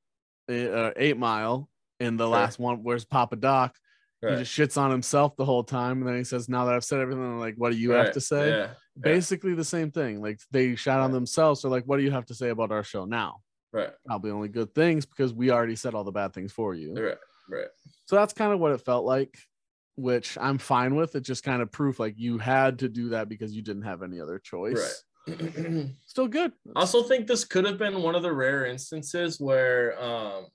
uh, 0.48 0.92
Eight 0.96 1.18
Mile 1.18 1.68
in 2.00 2.16
the 2.16 2.24
Sure. 2.24 2.30
last 2.32 2.58
one, 2.58 2.82
where's 2.82 3.04
Papa 3.04 3.36
Doc? 3.36 3.76
Right. 4.22 4.32
He 4.38 4.44
just 4.44 4.56
shits 4.56 4.80
on 4.80 4.90
himself 4.90 5.36
the 5.36 5.44
whole 5.44 5.62
time. 5.64 5.98
And 5.98 6.08
then 6.08 6.16
he 6.16 6.24
says, 6.24 6.48
Now 6.48 6.64
that 6.64 6.74
I've 6.74 6.84
said 6.84 7.00
everything, 7.00 7.22
I'm 7.22 7.38
like, 7.38 7.54
what 7.56 7.72
do 7.72 7.78
you 7.78 7.90
have 7.92 8.12
to 8.12 8.20
say? 8.20 8.48
Yeah. 8.50 8.68
Basically 8.98 9.54
the 9.54 9.64
same 9.64 9.90
thing. 9.90 10.22
Like 10.22 10.40
they 10.50 10.74
shot 10.74 11.00
on 11.00 11.10
Right. 11.10 11.14
themselves. 11.16 11.60
So 11.60 11.68
like, 11.68 11.84
what 11.84 11.98
do 11.98 12.02
you 12.02 12.10
have 12.10 12.26
to 12.26 12.34
say 12.34 12.48
about 12.48 12.72
our 12.72 12.82
show 12.82 13.04
now? 13.04 13.40
Right. 13.72 13.90
Probably 14.06 14.30
only 14.30 14.48
good 14.48 14.74
things 14.74 15.04
because 15.04 15.34
we 15.34 15.50
already 15.50 15.76
said 15.76 15.94
all 15.94 16.04
the 16.04 16.12
bad 16.12 16.32
things 16.32 16.50
for 16.52 16.74
you. 16.74 16.94
Right. 16.94 17.18
Right. 17.48 17.68
So 18.06 18.16
that's 18.16 18.32
kind 18.32 18.52
of 18.52 18.58
what 18.58 18.72
it 18.72 18.80
felt 18.80 19.04
like, 19.04 19.36
which 19.96 20.38
I'm 20.40 20.56
fine 20.58 20.94
with. 20.96 21.14
It 21.14 21.20
just 21.20 21.44
kind 21.44 21.60
of 21.60 21.70
proof 21.70 22.00
like 22.00 22.14
you 22.16 22.38
had 22.38 22.78
to 22.78 22.88
do 22.88 23.10
that 23.10 23.28
because 23.28 23.52
you 23.54 23.60
didn't 23.62 23.82
have 23.82 24.02
any 24.02 24.18
other 24.20 24.38
choice. 24.38 25.04
Right. 25.28 25.88
Still 26.06 26.28
good. 26.28 26.52
I 26.74 26.80
also 26.80 27.02
think 27.02 27.26
this 27.26 27.44
could 27.44 27.66
have 27.66 27.78
been 27.78 28.00
one 28.02 28.14
of 28.14 28.22
the 28.22 28.32
rare 28.32 28.64
instances 28.66 29.40
where 29.40 30.00
um 30.02 30.46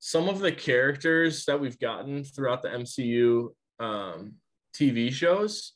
some 0.00 0.28
of 0.28 0.38
the 0.38 0.52
characters 0.52 1.44
that 1.46 1.60
we've 1.60 1.78
gotten 1.78 2.24
throughout 2.24 2.62
the 2.62 2.68
MCU 2.68 3.48
um, 3.80 4.34
TV 4.74 5.12
shows 5.12 5.72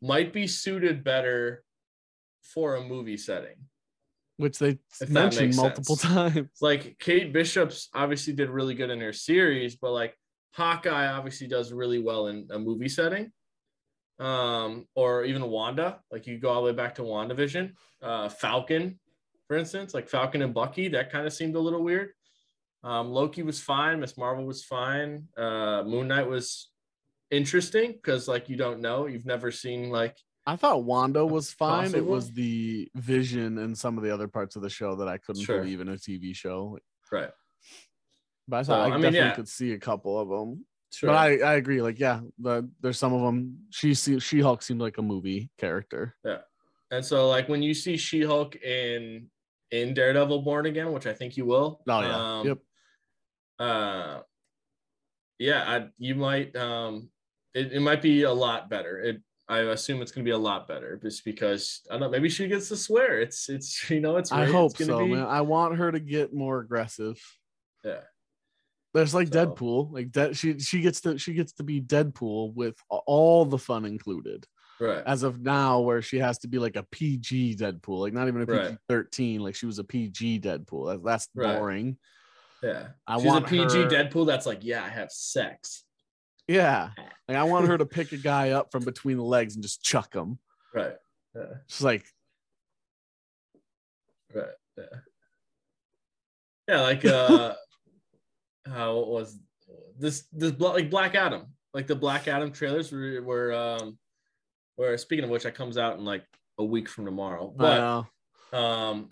might 0.00 0.32
be 0.32 0.46
suited 0.46 1.04
better 1.04 1.62
for 2.42 2.76
a 2.76 2.82
movie 2.82 3.16
setting. 3.16 3.54
which 4.36 4.58
they 4.58 4.78
mentioned 5.08 5.54
multiple 5.56 5.96
sense. 5.96 6.12
times. 6.12 6.48
Like 6.60 6.98
Kate 6.98 7.32
Bishop's 7.32 7.88
obviously 7.94 8.32
did 8.32 8.50
really 8.50 8.74
good 8.74 8.90
in 8.90 9.00
her 9.00 9.12
series, 9.12 9.76
but 9.76 9.92
like 9.92 10.16
Hawkeye 10.54 11.06
obviously 11.06 11.46
does 11.46 11.72
really 11.72 12.00
well 12.00 12.26
in 12.26 12.48
a 12.50 12.58
movie 12.58 12.88
setting. 12.88 13.30
Um, 14.18 14.86
or 14.94 15.24
even 15.24 15.42
Wanda, 15.48 16.00
like 16.10 16.26
you 16.26 16.38
go 16.38 16.50
all 16.50 16.62
the 16.62 16.70
way 16.70 16.76
back 16.76 16.96
to 16.96 17.02
WandaVision, 17.02 17.72
uh, 18.02 18.28
Falcon, 18.28 18.98
for 19.48 19.56
instance, 19.56 19.94
like 19.94 20.08
Falcon 20.08 20.42
and 20.42 20.54
Bucky, 20.54 20.88
that 20.88 21.10
kind 21.10 21.26
of 21.26 21.32
seemed 21.32 21.56
a 21.56 21.60
little 21.60 21.82
weird. 21.82 22.10
Um, 22.84 23.10
Loki 23.10 23.42
was 23.42 23.60
fine, 23.60 24.00
Miss 24.00 24.16
Marvel 24.18 24.44
was 24.44 24.64
fine, 24.64 25.28
uh, 25.36 25.82
Moon 25.84 26.08
Knight 26.08 26.28
was 26.28 26.70
interesting 27.30 27.92
because 27.92 28.28
like 28.28 28.48
you 28.48 28.56
don't 28.56 28.80
know, 28.80 29.06
you've 29.06 29.26
never 29.26 29.50
seen 29.50 29.90
like 29.90 30.16
I 30.44 30.56
thought 30.56 30.82
Wanda 30.82 31.24
was 31.24 31.52
fine. 31.52 31.94
It 31.94 32.04
was 32.04 32.32
the 32.32 32.88
vision 32.96 33.58
and 33.58 33.78
some 33.78 33.96
of 33.96 34.02
the 34.02 34.12
other 34.12 34.26
parts 34.26 34.56
of 34.56 34.62
the 34.62 34.70
show 34.70 34.96
that 34.96 35.06
I 35.06 35.18
couldn't 35.18 35.42
Sure. 35.42 35.60
believe 35.60 35.80
in 35.80 35.88
a 35.88 35.94
TV 35.94 36.34
show. 36.34 36.78
right. 37.12 37.30
But 38.48 38.56
I 38.56 38.62
So, 38.62 38.74
I, 38.74 38.78
I 38.78 38.82
mean, 38.90 39.02
definitely 39.02 39.18
yeah. 39.20 39.34
could 39.34 39.48
see 39.48 39.72
a 39.72 39.78
couple 39.78 40.18
of 40.18 40.28
them. 40.28 40.66
Sure. 40.92 41.10
But 41.10 41.16
I, 41.16 41.38
I 41.38 41.54
agree. 41.54 41.80
Like, 41.80 42.00
yeah, 42.00 42.20
the, 42.40 42.68
there's 42.80 42.98
some 42.98 43.14
of 43.14 43.22
them. 43.22 43.60
She 43.70 43.94
She 43.94 44.40
Hulk 44.40 44.62
seemed 44.62 44.80
like 44.80 44.98
a 44.98 45.02
movie 45.02 45.48
character. 45.58 46.16
Yeah. 46.24 46.38
And 46.92 47.04
so 47.04 47.28
like 47.28 47.48
when 47.48 47.62
you 47.62 47.72
see 47.72 47.96
She-Hulk 47.96 48.56
in 48.56 49.28
in 49.70 49.94
Daredevil 49.94 50.42
Born 50.42 50.66
Again, 50.66 50.92
which 50.92 51.06
I 51.06 51.14
think 51.14 51.36
you 51.38 51.46
will. 51.46 51.80
Oh 51.88 52.00
yeah. 52.00 52.38
um, 52.38 52.46
yep. 52.46 52.58
Uh 53.62 54.20
yeah, 55.38 55.64
I, 55.66 55.88
you 55.98 56.14
might 56.14 56.54
um 56.56 57.10
it, 57.54 57.72
it 57.72 57.80
might 57.80 58.02
be 58.02 58.22
a 58.22 58.32
lot 58.32 58.70
better. 58.70 58.98
It 59.00 59.22
I 59.48 59.58
assume 59.60 60.00
it's 60.02 60.12
gonna 60.12 60.24
be 60.24 60.30
a 60.30 60.38
lot 60.38 60.66
better 60.68 60.98
just 61.02 61.24
because 61.24 61.80
I 61.90 61.94
don't 61.94 62.00
know, 62.00 62.10
maybe 62.10 62.28
she 62.28 62.48
gets 62.48 62.68
to 62.68 62.76
swear. 62.76 63.20
It's 63.20 63.48
it's 63.48 63.88
you 63.90 64.00
know, 64.00 64.16
it's 64.16 64.32
I 64.32 64.44
it's 64.44 64.52
hope 64.52 64.76
gonna 64.76 64.92
so, 64.92 64.98
be, 65.04 65.12
man. 65.14 65.26
I 65.26 65.40
want 65.42 65.76
her 65.76 65.92
to 65.92 66.00
get 66.00 66.32
more 66.34 66.60
aggressive. 66.60 67.20
Yeah. 67.84 68.00
There's 68.94 69.14
like 69.14 69.28
So- 69.32 69.46
Deadpool. 69.46 69.92
Like 69.92 70.12
that 70.12 70.36
she 70.36 70.58
she 70.58 70.80
gets 70.80 71.00
to 71.02 71.18
she 71.18 71.34
gets 71.34 71.52
to 71.54 71.62
be 71.62 71.80
Deadpool 71.80 72.54
with 72.54 72.76
all 72.88 73.44
the 73.44 73.58
fun 73.58 73.84
included. 73.84 74.46
Right. 74.80 75.02
As 75.06 75.22
of 75.22 75.40
now, 75.40 75.80
where 75.80 76.02
she 76.02 76.18
has 76.18 76.38
to 76.40 76.48
be 76.48 76.58
like 76.58 76.74
a 76.76 76.82
PG 76.90 77.56
Deadpool, 77.56 78.00
like 78.00 78.12
not 78.12 78.26
even 78.26 78.42
a 78.42 78.46
Right. 78.46 78.62
PG 78.70 78.78
13, 78.88 79.40
like 79.40 79.54
she 79.54 79.66
was 79.66 79.78
a 79.78 79.84
PG 79.84 80.40
Deadpool. 80.40 80.90
That, 80.92 81.04
that's 81.04 81.28
Right. 81.34 81.56
boring. 81.58 81.98
Yeah. 82.62 82.88
I 83.06 83.16
She's 83.18 83.26
want 83.26 83.44
a 83.44 83.48
PG 83.48 83.62
her- 83.82 83.88
Deadpool 83.88 84.26
that's 84.26 84.46
like, 84.46 84.60
yeah, 84.62 84.84
I 84.84 84.88
have 84.88 85.10
sex. 85.10 85.84
Yeah. 86.48 86.90
Like 87.28 87.38
I 87.38 87.44
want 87.44 87.68
her 87.68 87.78
to 87.78 87.86
pick 87.86 88.12
a 88.12 88.16
guy 88.16 88.50
up 88.50 88.72
from 88.72 88.84
between 88.84 89.16
the 89.16 89.22
legs 89.22 89.54
and 89.54 89.62
just 89.62 89.82
chuck 89.82 90.12
him. 90.12 90.38
Right. 90.74 90.96
Yeah. 91.34 91.44
She's 91.68 91.82
like, 91.82 92.04
Right. 94.34 94.46
Yeah. 94.76 94.84
Yeah, 96.68 96.80
like 96.82 97.04
uh 97.04 97.54
how 98.66 98.96
what 98.96 99.08
was 99.08 99.38
this 99.98 100.24
this 100.32 100.52
like 100.58 100.90
Black 100.90 101.14
Adam. 101.14 101.46
Like 101.72 101.86
the 101.86 101.96
Black 101.96 102.28
Adam 102.28 102.52
trailers 102.52 102.92
were, 102.92 103.22
were 103.22 103.52
um 103.54 103.98
where 104.76 104.98
speaking 104.98 105.24
of 105.24 105.30
which 105.30 105.44
that 105.44 105.54
comes 105.54 105.78
out 105.78 105.98
in 105.98 106.04
like 106.04 106.24
a 106.58 106.64
week 106.64 106.88
from 106.88 107.04
tomorrow. 107.04 107.54
But 107.56 108.04
um 108.52 109.08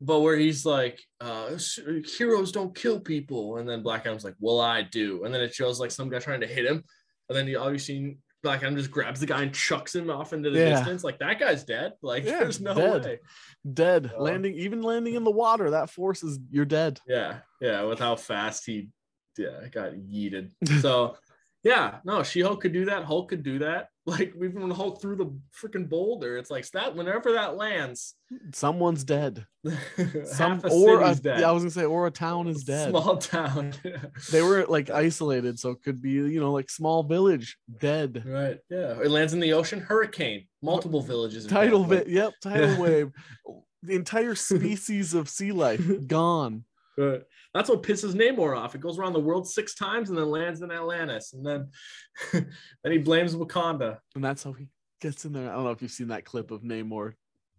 but 0.00 0.20
where 0.20 0.36
he's 0.36 0.64
like 0.64 1.00
uh 1.20 1.56
heroes 2.18 2.52
don't 2.52 2.74
kill 2.74 3.00
people 3.00 3.58
and 3.58 3.68
then 3.68 3.82
Black 3.82 4.06
Adam's 4.06 4.24
like, 4.24 4.36
"Well, 4.40 4.60
I 4.60 4.82
do." 4.82 5.24
And 5.24 5.34
then 5.34 5.42
it 5.42 5.54
shows 5.54 5.78
like 5.80 5.90
some 5.90 6.08
guy 6.08 6.18
trying 6.18 6.40
to 6.40 6.46
hit 6.46 6.64
him 6.66 6.82
and 7.28 7.36
then 7.36 7.46
you 7.46 7.58
obviously 7.58 8.18
Black 8.42 8.62
Adam 8.62 8.76
just 8.76 8.90
grabs 8.90 9.20
the 9.20 9.26
guy 9.26 9.42
and 9.42 9.52
chucks 9.54 9.94
him 9.94 10.08
off 10.08 10.32
into 10.32 10.48
the 10.50 10.58
Yeah. 10.58 10.70
distance. 10.76 11.04
Like 11.04 11.18
that 11.18 11.38
guy's 11.38 11.62
dead. 11.64 11.92
Like 12.02 12.24
Yeah, 12.24 12.38
there's 12.40 12.60
no 12.60 12.74
dead. 12.74 13.04
way. 13.04 13.18
dead. 13.70 14.10
Uh, 14.16 14.22
landing, 14.22 14.54
even 14.54 14.82
landing 14.82 15.14
in 15.14 15.24
the 15.24 15.30
water, 15.30 15.70
that 15.72 15.90
force 15.90 16.22
is 16.22 16.38
you're 16.50 16.64
dead. 16.64 16.98
Yeah, 17.06 17.40
yeah, 17.60 17.82
with 17.82 17.98
how 17.98 18.16
fast 18.16 18.64
he 18.64 18.88
yeah, 19.36 19.68
got 19.70 19.92
yeeted. 19.92 20.50
So 20.80 21.16
yeah, 21.62 21.98
no, 22.04 22.22
She-Hulk 22.22 22.60
could 22.62 22.72
do 22.72 22.86
that. 22.86 23.04
Hulk 23.04 23.28
could 23.28 23.42
do 23.42 23.58
that. 23.60 23.88
Like 24.06 24.32
even 24.34 24.62
when 24.62 24.70
Hulk 24.72 25.00
threw 25.00 25.14
the 25.14 25.32
freaking 25.54 25.88
boulder, 25.88 26.36
it's 26.36 26.50
like 26.50 26.68
that 26.70 26.96
whenever 26.96 27.32
that 27.32 27.56
lands, 27.56 28.14
Someone's 28.52 29.04
dead. 29.04 29.46
Some 30.24 30.60
a 30.64 30.68
or 30.68 31.02
a, 31.02 31.14
dead. 31.14 31.40
yeah, 31.40 31.48
I 31.48 31.52
was 31.52 31.62
gonna 31.62 31.70
say, 31.70 31.84
or 31.84 32.08
a 32.08 32.10
town 32.10 32.48
is 32.48 32.64
dead. 32.64 32.90
Small 32.90 33.18
town. 33.18 33.74
They 34.32 34.42
were 34.42 34.64
like 34.66 34.90
isolated, 34.90 35.60
so 35.60 35.70
it 35.70 35.82
could 35.84 36.02
be, 36.02 36.10
you 36.12 36.40
know, 36.40 36.50
like 36.50 36.70
small 36.70 37.04
village 37.04 37.56
dead. 37.78 38.24
right. 38.26 38.58
Yeah. 38.68 38.98
It 39.00 39.10
lands 39.10 39.32
in 39.32 39.38
the 39.38 39.52
ocean, 39.52 39.78
hurricane, 39.78 40.46
multiple 40.60 41.02
villages. 41.02 41.46
Tidal 41.46 41.84
vi- 41.84 42.04
yep, 42.08 42.32
tidal 42.42 42.82
wave. 42.82 43.10
The 43.84 43.94
entire 43.94 44.34
species 44.34 45.14
of 45.14 45.28
sea 45.28 45.52
life 45.52 45.82
gone. 46.06 46.64
That's 46.96 47.68
what 47.68 47.82
pisses 47.82 48.14
Namor 48.14 48.56
off. 48.56 48.74
It 48.74 48.80
goes 48.80 48.98
around 48.98 49.12
the 49.14 49.20
world 49.20 49.48
six 49.48 49.74
times 49.74 50.10
and 50.10 50.18
then 50.18 50.30
lands 50.30 50.60
in 50.62 50.70
Atlantis. 50.70 51.32
And 51.32 51.44
then 51.44 51.68
then 52.32 52.92
he 52.92 52.98
blames 52.98 53.34
Wakanda. 53.34 53.98
And 54.14 54.24
that's 54.24 54.42
how 54.42 54.52
he 54.52 54.68
gets 55.00 55.24
in 55.24 55.32
there. 55.32 55.50
I 55.50 55.54
don't 55.54 55.64
know 55.64 55.70
if 55.70 55.82
you've 55.82 55.90
seen 55.90 56.08
that 56.08 56.24
clip 56.24 56.50
of 56.50 56.62
Namor 56.62 57.14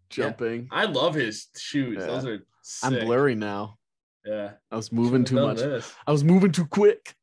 jumping. 0.10 0.68
I 0.72 0.86
love 0.86 1.16
his 1.16 1.48
shoes. 1.58 1.98
Yeah. 2.00 2.06
Those 2.06 2.26
are 2.26 2.40
I'm 2.84 3.06
blurry 3.06 3.36
now. 3.36 3.78
Yeah. 4.26 4.52
I 4.72 4.76
was 4.76 4.92
moving 4.92 5.24
too 5.24 5.36
much. 5.36 5.58
this. 5.58 5.92
I 6.06 6.12
was 6.12 6.24
moving 6.24 6.52
too 6.52 6.66
quick. 6.66 7.16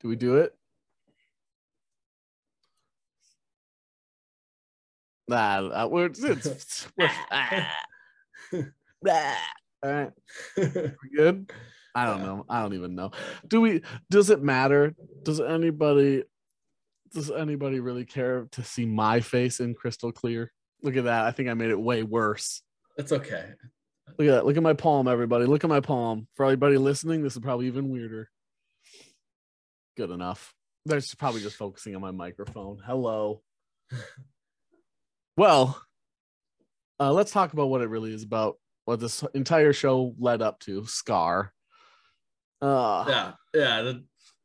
Do 0.00 0.08
we 0.08 0.16
do 0.16 0.36
it? 0.36 0.54
Nah, 5.28 5.86
we're, 5.86 6.06
it's, 6.06 6.22
it's, 6.22 6.88
we're- 6.96 7.10
ah. 7.30 7.72
All 9.82 9.90
right, 9.90 10.10
we 10.56 11.16
good? 11.16 11.50
I 11.94 12.04
don't 12.04 12.20
Yeah. 12.20 12.26
know. 12.26 12.46
I 12.48 12.62
don't 12.62 12.74
even 12.74 12.94
know. 12.94 13.10
Do 13.46 13.60
we? 13.60 13.82
Does 14.10 14.30
it 14.30 14.42
matter? 14.42 14.94
Does 15.24 15.40
anybody? 15.40 16.24
Does 17.12 17.30
anybody 17.30 17.80
really 17.80 18.04
care 18.04 18.46
to 18.52 18.62
see 18.62 18.86
my 18.86 19.20
face 19.20 19.58
in 19.58 19.74
crystal 19.74 20.12
clear? 20.12 20.52
Look 20.82 20.96
at 20.96 21.04
that. 21.04 21.24
I 21.24 21.32
think 21.32 21.48
I 21.48 21.54
made 21.54 21.70
it 21.70 21.80
way 21.80 22.02
worse. 22.02 22.62
It's 22.96 23.10
okay. 23.10 23.46
Look 24.18 24.28
at 24.28 24.32
that. 24.32 24.46
Look 24.46 24.56
at 24.56 24.62
my 24.62 24.74
palm, 24.74 25.08
everybody. 25.08 25.46
Look 25.46 25.64
at 25.64 25.70
my 25.70 25.80
palm. 25.80 26.28
For 26.34 26.44
everybody 26.44 26.76
listening, 26.76 27.22
this 27.22 27.34
is 27.34 27.40
probably 27.40 27.66
even 27.66 27.90
weirder. 27.90 28.28
Good 29.96 30.10
enough. 30.10 30.54
They're 30.86 31.00
probably 31.18 31.40
just 31.40 31.56
focusing 31.56 31.94
on 31.96 32.00
my 32.00 32.10
microphone. 32.12 32.80
Hello. 32.84 33.42
well, 35.36 35.80
uh, 36.98 37.12
let's 37.12 37.32
talk 37.32 37.52
about 37.52 37.68
what 37.68 37.80
it 37.82 37.88
really 37.88 38.12
is 38.12 38.22
about. 38.22 38.56
What 38.90 38.98
this 38.98 39.22
entire 39.34 39.72
show 39.72 40.16
led 40.18 40.42
up 40.42 40.58
to. 40.60 40.84
Scar. 40.86 41.52
Uh, 42.60 43.04
Yeah. 43.08 43.32
Yeah. 43.54 43.82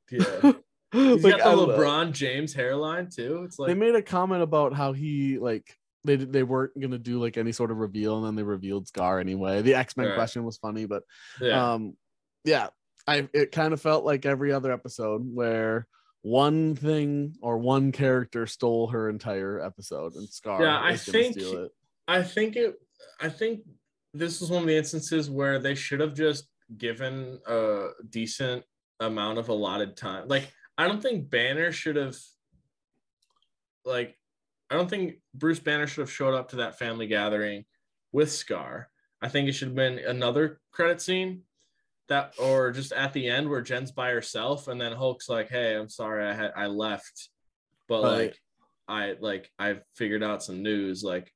The, 0.07 0.21
yeah. 0.43 0.51
He's 0.93 1.23
like, 1.23 1.39
got 1.39 1.49
the 1.49 1.55
love- 1.55 1.79
LeBron 1.79 2.11
James 2.11 2.53
hairline 2.53 3.09
too. 3.09 3.41
It's 3.43 3.57
like 3.57 3.69
they 3.69 3.73
made 3.73 3.95
a 3.95 4.03
comment 4.03 4.43
about 4.43 4.71
how 4.73 4.93
he 4.93 5.39
like 5.39 5.75
they 6.03 6.15
they 6.15 6.43
weren't 6.43 6.79
gonna 6.79 6.99
do 6.99 7.19
like 7.19 7.37
any 7.37 7.51
sort 7.51 7.71
of 7.71 7.77
reveal, 7.77 8.17
and 8.17 8.25
then 8.27 8.35
they 8.35 8.43
revealed 8.43 8.87
Scar 8.87 9.19
anyway. 9.19 9.63
The 9.63 9.73
X 9.73 9.97
Men 9.97 10.09
Right. 10.09 10.15
question 10.15 10.43
was 10.43 10.57
funny, 10.57 10.85
but 10.85 11.01
yeah. 11.41 11.73
um 11.73 11.97
yeah 12.43 12.67
i 13.07 13.27
it 13.33 13.51
kind 13.51 13.73
of 13.73 13.81
felt 13.81 14.05
like 14.05 14.27
every 14.27 14.51
other 14.53 14.71
episode 14.71 15.21
where 15.33 15.87
one 16.21 16.75
thing 16.75 17.33
or 17.41 17.57
one 17.57 17.91
character 17.91 18.45
stole 18.45 18.87
her 18.89 19.09
entire 19.09 19.59
episode 19.59 20.13
and 20.13 20.29
scar 20.29 20.61
Yeah, 20.61 20.79
I 20.79 20.95
think- 20.97 21.35
I 22.07 22.21
think 22.21 22.55
it 22.55 22.75
I 23.19 23.29
think 23.29 23.61
this 24.17 24.39
was 24.41 24.49
one 24.49 24.61
of 24.61 24.67
the 24.67 24.77
instances 24.77 25.29
where 25.29 25.59
they 25.59 25.75
should 25.75 25.99
have 25.99 26.13
just 26.13 26.47
given 26.77 27.39
a 27.47 27.89
decent 28.09 28.63
amount 28.99 29.37
of 29.37 29.49
allotted 29.49 29.97
time. 29.97 30.27
Like 30.27 30.51
I 30.77 30.87
don't 30.87 31.01
think 31.01 31.29
Banner 31.29 31.71
should 31.71 31.95
have 31.95 32.15
like 33.83 34.17
I 34.69 34.75
don't 34.75 34.89
think 34.89 35.15
Bruce 35.33 35.59
Banner 35.59 35.85
should 35.85 36.01
have 36.01 36.11
showed 36.11 36.33
up 36.33 36.49
to 36.49 36.55
that 36.57 36.79
family 36.79 37.07
gathering 37.07 37.65
with 38.11 38.31
Scar. 38.31 38.89
I 39.21 39.29
think 39.29 39.47
it 39.47 39.53
should 39.53 39.69
have 39.69 39.75
been 39.75 39.99
another 39.99 40.59
credit 40.71 41.01
scene 41.01 41.43
that 42.07 42.33
or 42.39 42.71
just 42.71 42.91
at 42.93 43.13
the 43.13 43.27
end 43.27 43.49
where 43.49 43.61
Jen's 43.61 43.91
by 43.91 44.11
herself 44.11 44.67
and 44.67 44.79
then 44.79 44.91
Hulk's 44.93 45.29
like, 45.29 45.49
"Hey, 45.49 45.75
I'm 45.75 45.89
sorry 45.89 46.25
I 46.25 46.33
had 46.33 46.51
I 46.55 46.67
left." 46.67 47.29
But 47.87 48.03
Right. 48.03 48.17
like 48.17 48.39
I 48.87 49.15
like 49.19 49.51
I 49.59 49.79
figured 49.95 50.23
out 50.23 50.43
some 50.43 50.61
news 50.63 51.03
like 51.03 51.31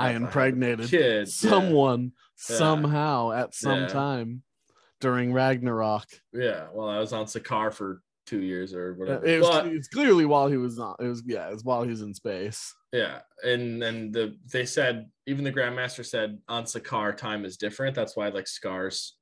i 0.00 0.10
impregnated 0.12 0.88
kid. 0.88 1.28
someone 1.28 2.12
Yeah. 2.50 2.56
somehow 2.56 3.32
at 3.32 3.54
some 3.54 3.80
Yeah. 3.82 3.86
time 3.88 4.42
during 5.00 5.32
ragnarok 5.32 6.06
Yeah, 6.32 6.68
well, 6.72 6.88
I 6.88 6.98
was 6.98 7.12
on 7.12 7.26
Sakaar 7.26 7.72
for 7.72 8.02
two 8.26 8.40
years 8.40 8.74
or 8.74 8.92
uh, 8.92 8.94
whatever. 8.96 9.26
it 9.26 9.40
was, 9.40 9.48
but 9.48 9.66
it's 9.68 9.88
clearly 9.88 10.24
while 10.26 10.48
he 10.48 10.56
was 10.56 10.76
not 10.76 10.96
it 11.00 11.06
was 11.06 11.22
yeah 11.26 11.48
it's 11.50 11.64
while 11.64 11.82
he 11.84 11.90
was 11.90 12.02
in 12.02 12.12
space 12.14 12.74
yeah, 12.92 13.20
and 13.44 13.82
then 13.82 14.10
the 14.10 14.36
they 14.50 14.64
said 14.64 15.10
even 15.26 15.44
the 15.44 15.52
Grandmaster 15.52 16.04
said 16.06 16.38
on 16.48 16.64
Sakaar 16.64 17.14
time 17.14 17.44
is 17.44 17.58
different. 17.58 17.94
That's 17.94 18.16
why 18.16 18.28
like 18.28 18.46
Scar's 18.46 19.18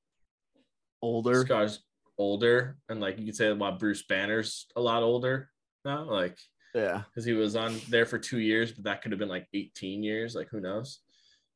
older. 1.02 1.44
Scar's 1.44 1.82
older, 2.16 2.76
and 2.88 3.00
like 3.00 3.18
you 3.18 3.24
could 3.24 3.34
say 3.34 3.52
why 3.52 3.72
Bruce 3.72 4.04
Banner's 4.06 4.66
a 4.76 4.80
lot 4.80 5.02
older 5.02 5.50
now, 5.84 6.04
like 6.04 6.38
Yeah. 6.74 7.02
because 7.08 7.24
he 7.24 7.32
was 7.32 7.54
on 7.56 7.80
there 7.88 8.04
for 8.06 8.18
two 8.18 8.40
years, 8.40 8.72
but 8.72 8.84
that 8.84 9.02
could 9.02 9.12
have 9.12 9.18
been 9.18 9.28
like 9.28 9.46
18 9.54 10.02
years, 10.02 10.34
like 10.34 10.48
who 10.50 10.60
knows? 10.60 11.00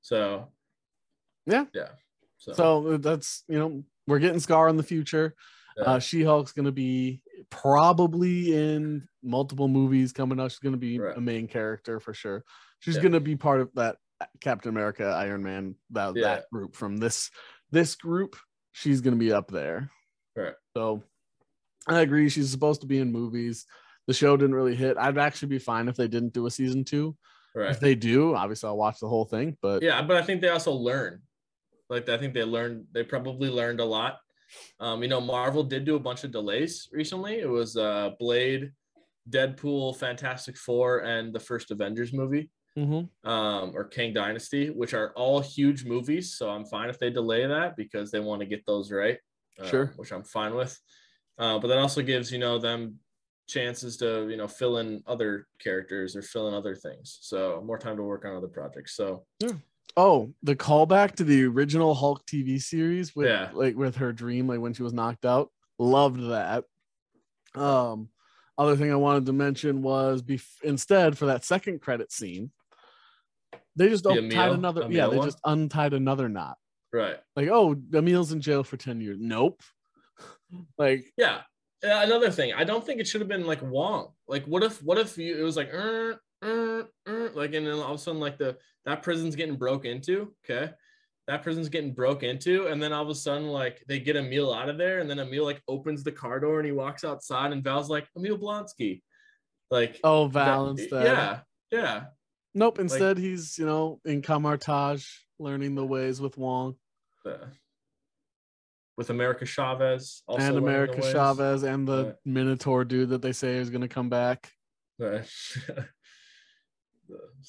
So 0.01 0.53
Yeah. 1.47 1.65
yeah. 1.75 1.89
So, 2.39 2.53
So 2.53 2.97
that's 2.99 3.43
you 3.49 3.59
know 3.59 3.85
we're 4.07 4.21
getting 4.21 4.41
Scar 4.41 4.69
in 4.69 4.77
the 4.77 4.83
future. 4.83 5.35
yeah. 5.77 5.85
Uh, 5.85 5.99
she 5.99 6.23
Hulk's 6.23 6.53
gonna 6.53 6.73
be 6.73 7.21
probably 7.51 8.55
in 8.55 9.09
multiple 9.23 9.69
movies 9.69 10.13
coming 10.13 10.39
up. 10.39 10.51
She's 10.51 10.61
gonna 10.61 10.77
be 10.77 10.99
Right. 11.01 11.17
a 11.17 11.21
main 11.21 11.49
character 11.49 11.99
for 12.01 12.15
sure. 12.15 12.45
She's 12.79 12.97
Yeah. 12.97 13.03
gonna 13.03 13.21
be 13.21 13.35
part 13.37 13.61
of 13.61 13.73
that 13.75 13.97
Captain 14.41 14.69
America, 14.71 15.05
Iron 15.07 15.43
Man, 15.43 15.75
that 15.91 16.15
Yeah. 16.17 16.23
that 16.23 16.51
group 16.51 16.77
from 16.77 16.97
this 16.97 17.31
this 17.71 17.97
group. 17.97 18.37
She's 18.73 19.01
gonna 19.01 19.17
be 19.17 19.33
up 19.33 19.51
there. 19.51 19.91
Right. 20.37 20.55
So 20.77 21.03
I 21.89 22.01
agree. 22.03 22.29
She's 22.29 22.51
supposed 22.51 22.81
to 22.83 22.87
be 22.87 22.99
in 22.99 23.11
movies. 23.13 23.67
The 24.09 24.15
show 24.15 24.37
didn't 24.39 24.55
really 24.55 24.75
hit. 24.75 24.97
I'd 24.99 25.19
actually 25.19 25.49
be 25.49 25.59
fine 25.59 25.87
if 25.87 25.95
they 25.95 26.09
didn't 26.09 26.33
do 26.33 26.47
a 26.47 26.51
season 26.51 26.83
two. 26.83 27.15
right. 27.55 27.71
If 27.71 27.79
they 27.79 27.95
do, 27.95 28.35
obviously 28.35 28.67
I'll 28.69 28.77
watch 28.77 28.99
the 29.01 29.09
whole 29.09 29.27
thing. 29.27 29.57
But 29.61 29.83
Yeah, 29.83 30.01
but 30.03 30.17
I 30.17 30.23
think 30.23 30.41
they 30.41 30.49
also 30.49 30.73
learn. 30.73 31.21
Like 31.91 32.09
I 32.09 32.17
think 32.19 32.33
they 32.35 32.43
learned. 32.43 32.87
They 32.93 33.05
probably 33.05 33.51
learned 33.51 33.81
a 33.81 33.85
lot. 33.85 34.19
Um, 34.81 35.03
you 35.03 35.09
know, 35.09 35.21
Marvel 35.21 35.63
did 35.63 35.85
do 35.85 35.95
a 35.97 36.01
bunch 36.01 36.25
of 36.25 36.31
delays 36.33 36.89
recently. 36.91 37.39
It 37.41 37.49
was 37.49 37.77
uh, 37.77 38.11
Blade, 38.19 38.73
Deadpool, 39.29 39.97
Fantastic 39.97 40.57
Four, 40.57 41.01
and 41.01 41.33
the 41.35 41.41
first 41.41 41.71
Avengers 41.71 42.13
movie, 42.15 42.49
Mhm. 42.79 43.11
um, 43.25 43.73
or 43.77 43.85
Kang 43.85 44.15
Dynasty, 44.15 44.71
which 44.71 44.95
are 44.95 45.13
all 45.17 45.41
huge 45.41 45.85
movies. 45.85 46.35
So 46.39 46.49
I'm 46.49 46.65
fine 46.65 46.89
if 46.89 46.99
they 46.99 47.11
delay 47.11 47.47
that 47.47 47.77
because 47.77 48.11
they 48.11 48.21
want 48.21 48.41
to 48.41 48.47
get 48.47 48.65
those 48.65 48.91
right. 48.91 49.19
uh, 49.61 49.67
Sure. 49.67 49.93
Which 49.97 50.13
I'm 50.13 50.25
fine 50.25 50.55
with. 50.55 50.79
Uh, 51.37 51.59
but 51.59 51.69
that 51.69 51.79
also 51.79 52.01
gives 52.03 52.33
you 52.33 52.39
know 52.39 52.59
them 52.59 53.01
chances 53.49 53.97
to 53.97 54.29
you 54.29 54.37
know 54.37 54.47
fill 54.47 54.79
in 54.79 55.03
other 55.07 55.47
characters 55.59 56.15
or 56.15 56.23
fill 56.23 56.49
in 56.49 56.55
other 56.55 56.77
things. 56.77 57.19
So 57.23 57.63
more 57.67 57.79
time 57.79 57.97
to 57.97 58.03
work 58.05 58.25
on 58.25 58.37
other 58.37 58.47
projects. 58.49 58.95
So 58.95 59.25
Oh, 59.97 60.33
the 60.45 60.55
callback 60.55 61.17
to 61.17 61.25
the 61.25 61.45
original 61.45 61.93
Hulk 61.95 62.25
TV 62.27 62.61
series 62.61 63.17
with 63.17 63.27
Yeah. 63.27 63.51
like 63.55 63.75
with 63.75 63.97
her 63.97 64.13
dream, 64.13 64.47
like 64.47 64.61
when 64.61 64.73
she 64.75 64.83
was 64.85 64.93
knocked 64.93 65.25
out. 65.25 65.51
Loved 65.79 66.21
that. 66.31 66.65
Um, 67.55 68.11
other 68.57 68.77
thing 68.77 68.93
I 68.93 68.97
wanted 68.97 69.27
to 69.27 69.33
mention 69.33 69.83
was 69.83 70.23
bef- 70.23 70.63
instead 70.63 71.17
for 71.19 71.27
that 71.27 71.45
second 71.45 71.81
credit 71.81 72.13
scene, 72.13 72.51
they 73.77 73.89
just 73.89 74.05
The 74.05 74.11
tied 74.15 74.25
Emil- 74.25 74.53
another. 74.55 74.83
Emil 74.83 74.97
yeah, 74.97 75.07
they 75.09 75.17
one? 75.19 75.27
just 75.27 75.41
untied 75.45 75.95
another 75.95 76.29
knot. 76.29 76.59
right. 76.93 77.17
Like, 77.35 77.49
oh, 77.49 77.75
Emil's 77.93 78.31
in 78.33 78.41
jail 78.41 78.63
for 78.63 78.77
ten 78.77 79.01
years. 79.01 79.17
Nope. 79.21 79.63
like, 80.79 81.07
Yeah. 81.17 81.43
Uh, 81.85 82.03
Another 82.03 82.31
thing, 82.31 82.53
I 82.55 82.65
don't 82.65 82.85
think 82.85 83.01
it 83.01 83.07
should 83.07 83.21
have 83.21 83.29
been 83.29 83.47
like 83.47 83.63
Wong. 83.63 84.09
Like, 84.27 84.45
what 84.47 84.65
if, 84.65 84.83
what 84.83 84.99
if 84.99 85.17
you, 85.17 85.39
it 85.39 85.43
was 85.43 85.57
like, 85.57 85.73
er, 85.73 86.21
er, 86.45 86.89
er, 87.07 87.31
like, 87.35 87.55
and 87.55 87.67
then 87.67 87.75
all 87.75 87.95
of 87.95 88.01
a 88.01 88.03
sudden, 88.03 88.21
like 88.21 88.39
the 88.39 88.57
that 88.85 89.03
prison's 89.03 89.37
getting 89.37 89.57
broke 89.57 89.85
into. 89.85 90.33
Okay, 90.45 90.73
that 91.27 91.43
prison's 91.43 91.69
getting 91.69 91.93
broke 91.93 92.23
into, 92.23 92.67
and 92.67 92.83
then 92.83 92.93
all 92.93 93.03
of 93.03 93.09
a 93.09 93.15
sudden, 93.15 93.49
like 93.49 93.85
they 93.87 94.01
get 94.01 94.17
Emil 94.17 94.53
out 94.53 94.69
of 94.69 94.79
there, 94.79 95.01
and 95.01 95.09
then 95.09 95.19
Emil 95.19 95.45
like 95.45 95.63
opens 95.69 96.03
the 96.03 96.13
car 96.13 96.41
door 96.41 96.59
and 96.59 96.67
he 96.67 96.73
walks 96.73 97.05
outside, 97.05 97.53
and 97.53 97.63
Val's 97.63 97.91
like 97.91 98.09
Emil 98.17 98.39
Blonsky, 98.39 99.03
like 99.71 100.01
oh, 100.03 100.29
that- 100.29 100.33
Val 100.33 100.71
instead. 100.71 101.05
yeah, 101.05 101.41
yeah, 101.71 102.05
Nope. 102.55 102.79
Instead, 102.79 103.19
he's 103.19 103.59
you 103.59 103.67
know 103.67 104.01
in 104.05 104.23
Kamar-Taj 104.23 105.07
learning 105.39 105.75
the 105.75 105.87
ways 105.87 106.21
with 106.21 106.37
Wong 106.37 106.75
uh, 107.25 107.47
with 108.99 109.11
America 109.11 109.47
Chavez 109.47 110.25
also 110.27 110.45
and 110.45 110.59
America. 110.59 111.01
Chavez 111.01 111.63
and 111.63 111.87
the 111.87 112.07
Right. 112.07 112.15
Minotaur 112.27 112.85
dude 112.85 113.11
that 113.11 113.23
they 113.23 113.33
say 113.33 113.55
is 113.55 113.71
going 113.71 113.83
to 113.83 113.89
come 113.89 114.11
back. 114.11 114.51
Right. 114.99 115.25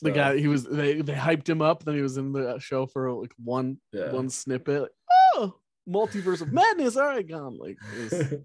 the 0.01 0.11
guy 0.11 0.37
he 0.37 0.47
was 0.47 0.63
they 0.63 1.01
they 1.01 1.13
hyped 1.13 1.49
him 1.49 1.61
up 1.61 1.83
then 1.83 1.95
he 1.95 2.01
was 2.01 2.15
in 2.15 2.31
the 2.31 2.57
show 2.59 2.85
for 2.85 3.11
like 3.11 3.33
one 3.43 3.77
yeah. 3.91 4.09
one 4.09 4.29
snippet 4.29 4.83
like, 4.83 4.91
oh 5.35 5.53
multiverse 5.89 6.41
of 6.41 6.53
madness 6.53 6.95
all 6.95 7.07
right 7.07 7.27
gone 7.27 7.57
like 7.57 7.77
it 7.97 8.41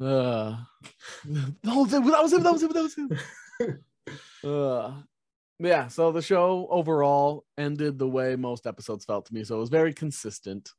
was, 0.00 0.04
uh 0.06 0.56
no 1.64 1.84
that 1.86 2.00
was 2.00 2.32
him 2.32 2.44
that 2.44 2.52
was 2.52 2.62
him 2.62 2.70
that 2.70 2.82
was 2.82 2.94
him 2.94 3.10
uh 4.48 4.92
yeah 5.58 5.88
so 5.88 6.12
the 6.12 6.22
show 6.22 6.68
overall 6.70 7.44
ended 7.58 7.98
the 7.98 8.08
way 8.08 8.36
most 8.36 8.68
episodes 8.68 9.04
felt 9.04 9.26
to 9.26 9.34
me 9.34 9.42
so 9.42 9.56
it 9.56 9.60
was 9.60 9.68
very 9.68 9.92
consistent 9.92 10.70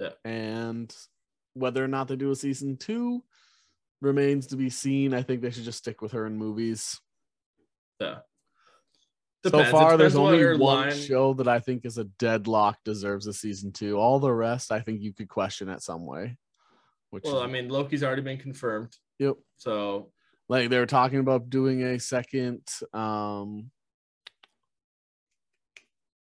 Yeah. 0.00 0.10
and 0.24 0.94
whether 1.54 1.82
or 1.82 1.88
not 1.88 2.08
they 2.08 2.16
do 2.16 2.30
a 2.30 2.36
season 2.36 2.76
two 2.76 3.22
remains 4.02 4.46
to 4.48 4.56
be 4.56 4.68
seen 4.68 5.14
i 5.14 5.22
think 5.22 5.40
they 5.40 5.50
should 5.50 5.64
just 5.64 5.78
stick 5.78 6.02
with 6.02 6.12
her 6.12 6.26
in 6.26 6.36
movies 6.36 7.00
yeah. 7.98 8.18
so 9.42 9.50
Depends. 9.50 9.68
It 9.68 9.72
far, 9.72 9.96
there's 9.96 10.16
only 10.16 10.44
one 10.58 10.58
line- 10.88 10.92
show 10.94 11.32
that 11.34 11.48
I 11.48 11.60
think 11.60 11.86
is 11.86 11.96
a 11.96 12.04
deadlock 12.04 12.76
deserves 12.84 13.26
a 13.26 13.32
season 13.32 13.72
two. 13.72 13.96
All 13.96 14.18
the 14.18 14.30
rest, 14.32 14.70
I 14.70 14.80
think 14.80 15.00
you 15.00 15.14
could 15.14 15.28
question 15.30 15.70
it 15.70 15.80
some 15.80 16.04
way. 16.04 16.36
Which, 17.08 17.24
Well, 17.24 17.40
I 17.40 17.46
mean, 17.46 17.70
Loki's 17.70 18.02
already 18.04 18.20
been 18.20 18.36
confirmed. 18.36 18.94
yep. 19.18 19.36
So 19.56 20.10
Like 20.50 20.68
they 20.68 20.78
were 20.78 20.84
talking 20.84 21.20
about 21.20 21.48
doing 21.48 21.82
a 21.84 21.98
second 21.98 22.60
um 22.92 23.70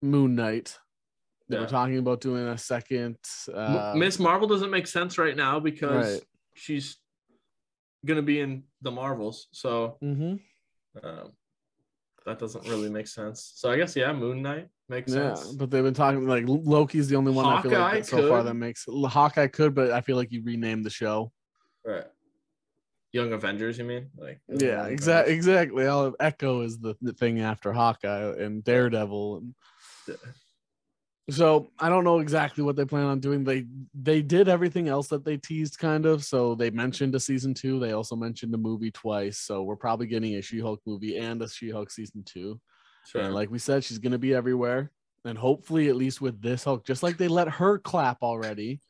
Moon 0.00 0.34
Knight. 0.34 0.78
They 1.50 1.56
were 1.56 1.62
Yeah. 1.62 1.68
talking 1.68 1.98
about 1.98 2.20
doing 2.20 2.46
a 2.46 2.56
second. 2.56 3.18
Uh, 3.52 3.92
Miss 3.96 4.20
Marvel 4.20 4.46
doesn't 4.46 4.70
make 4.70 4.86
sense 4.86 5.18
right 5.18 5.36
now 5.36 5.58
because 5.58 6.14
Right. 6.14 6.24
she's 6.54 6.96
gonna 8.06 8.22
be 8.22 8.38
in 8.38 8.62
the 8.80 8.92
Marvels. 8.92 9.48
So 9.52 9.98
mhm. 10.00 10.40
um, 11.02 11.32
that 12.24 12.38
doesn't 12.38 12.68
really 12.68 12.88
make 12.88 13.08
sense. 13.08 13.52
So 13.56 13.68
I 13.68 13.76
guess 13.76 13.96
yeah, 13.96 14.12
Moon 14.12 14.42
Knight 14.42 14.68
makes 14.88 15.12
Yeah, 15.12 15.34
sense. 15.34 15.56
but 15.56 15.70
they've 15.72 15.82
been 15.82 15.92
talking 15.92 16.24
like 16.28 16.44
Loki's 16.46 17.08
the 17.08 17.16
only 17.16 17.32
one 17.32 17.46
I 17.46 17.62
feel 17.62 17.72
like 17.72 17.80
Hawkeye 17.80 18.00
so 18.02 18.28
far 18.28 18.44
that 18.44 18.54
makes 18.54 18.84
Hawkeye 18.88 19.48
could, 19.48 19.74
but 19.74 19.90
I 19.90 20.02
feel 20.02 20.16
like 20.16 20.30
you 20.30 20.42
renamed 20.44 20.84
the 20.84 20.90
show. 20.90 21.32
Right. 21.84 22.06
Young 23.12 23.32
Avengers, 23.32 23.76
you 23.76 23.84
mean? 23.84 24.08
Like 24.16 24.40
Yeah, 24.48 24.86
exactly. 24.86 25.34
Exactly. 25.34 25.86
All 25.88 26.04
of 26.04 26.14
Echo 26.20 26.60
is 26.60 26.78
the, 26.78 26.94
the 27.02 27.12
thing 27.12 27.40
after 27.40 27.72
Hawkeye 27.72 28.36
and 28.38 28.62
Daredevil, 28.62 29.38
and 29.38 29.54
Yeah. 30.06 30.14
So 31.30 31.70
I 31.78 31.88
don't 31.88 32.04
know 32.04 32.18
exactly 32.20 32.62
what 32.62 32.76
they 32.76 32.84
plan 32.84 33.04
on 33.06 33.20
doing. 33.20 33.44
They 33.44 33.66
they 33.94 34.22
did 34.22 34.48
everything 34.48 34.88
else 34.88 35.08
that 35.08 35.24
they 35.24 35.36
teased, 35.36 35.78
kind 35.78 36.06
of. 36.06 36.24
So 36.24 36.54
they 36.54 36.70
mentioned 36.70 37.14
a 37.14 37.20
season 37.20 37.54
two. 37.54 37.78
They 37.80 37.92
also 37.92 38.16
mentioned 38.16 38.54
a 38.54 38.58
movie 38.58 38.90
twice. 38.90 39.38
So 39.38 39.62
we're 39.62 39.76
probably 39.76 40.06
getting 40.06 40.34
a 40.36 40.42
She-Hulk 40.42 40.80
movie 40.86 41.16
and 41.18 41.40
a 41.42 41.48
She-Hulk 41.48 41.90
season 41.90 42.22
two. 42.24 42.60
Sure. 43.06 43.22
And 43.22 43.34
like 43.34 43.50
we 43.50 43.58
said, 43.58 43.82
she's 43.84 43.98
gonna 43.98 44.18
be 44.18 44.34
everywhere. 44.34 44.90
And 45.24 45.36
hopefully, 45.36 45.88
at 45.88 45.96
least 45.96 46.20
with 46.20 46.40
this 46.40 46.64
Hulk, 46.64 46.84
just 46.86 47.02
like 47.02 47.16
they 47.16 47.28
let 47.28 47.48
her 47.48 47.78
clap 47.78 48.22
already. 48.22 48.80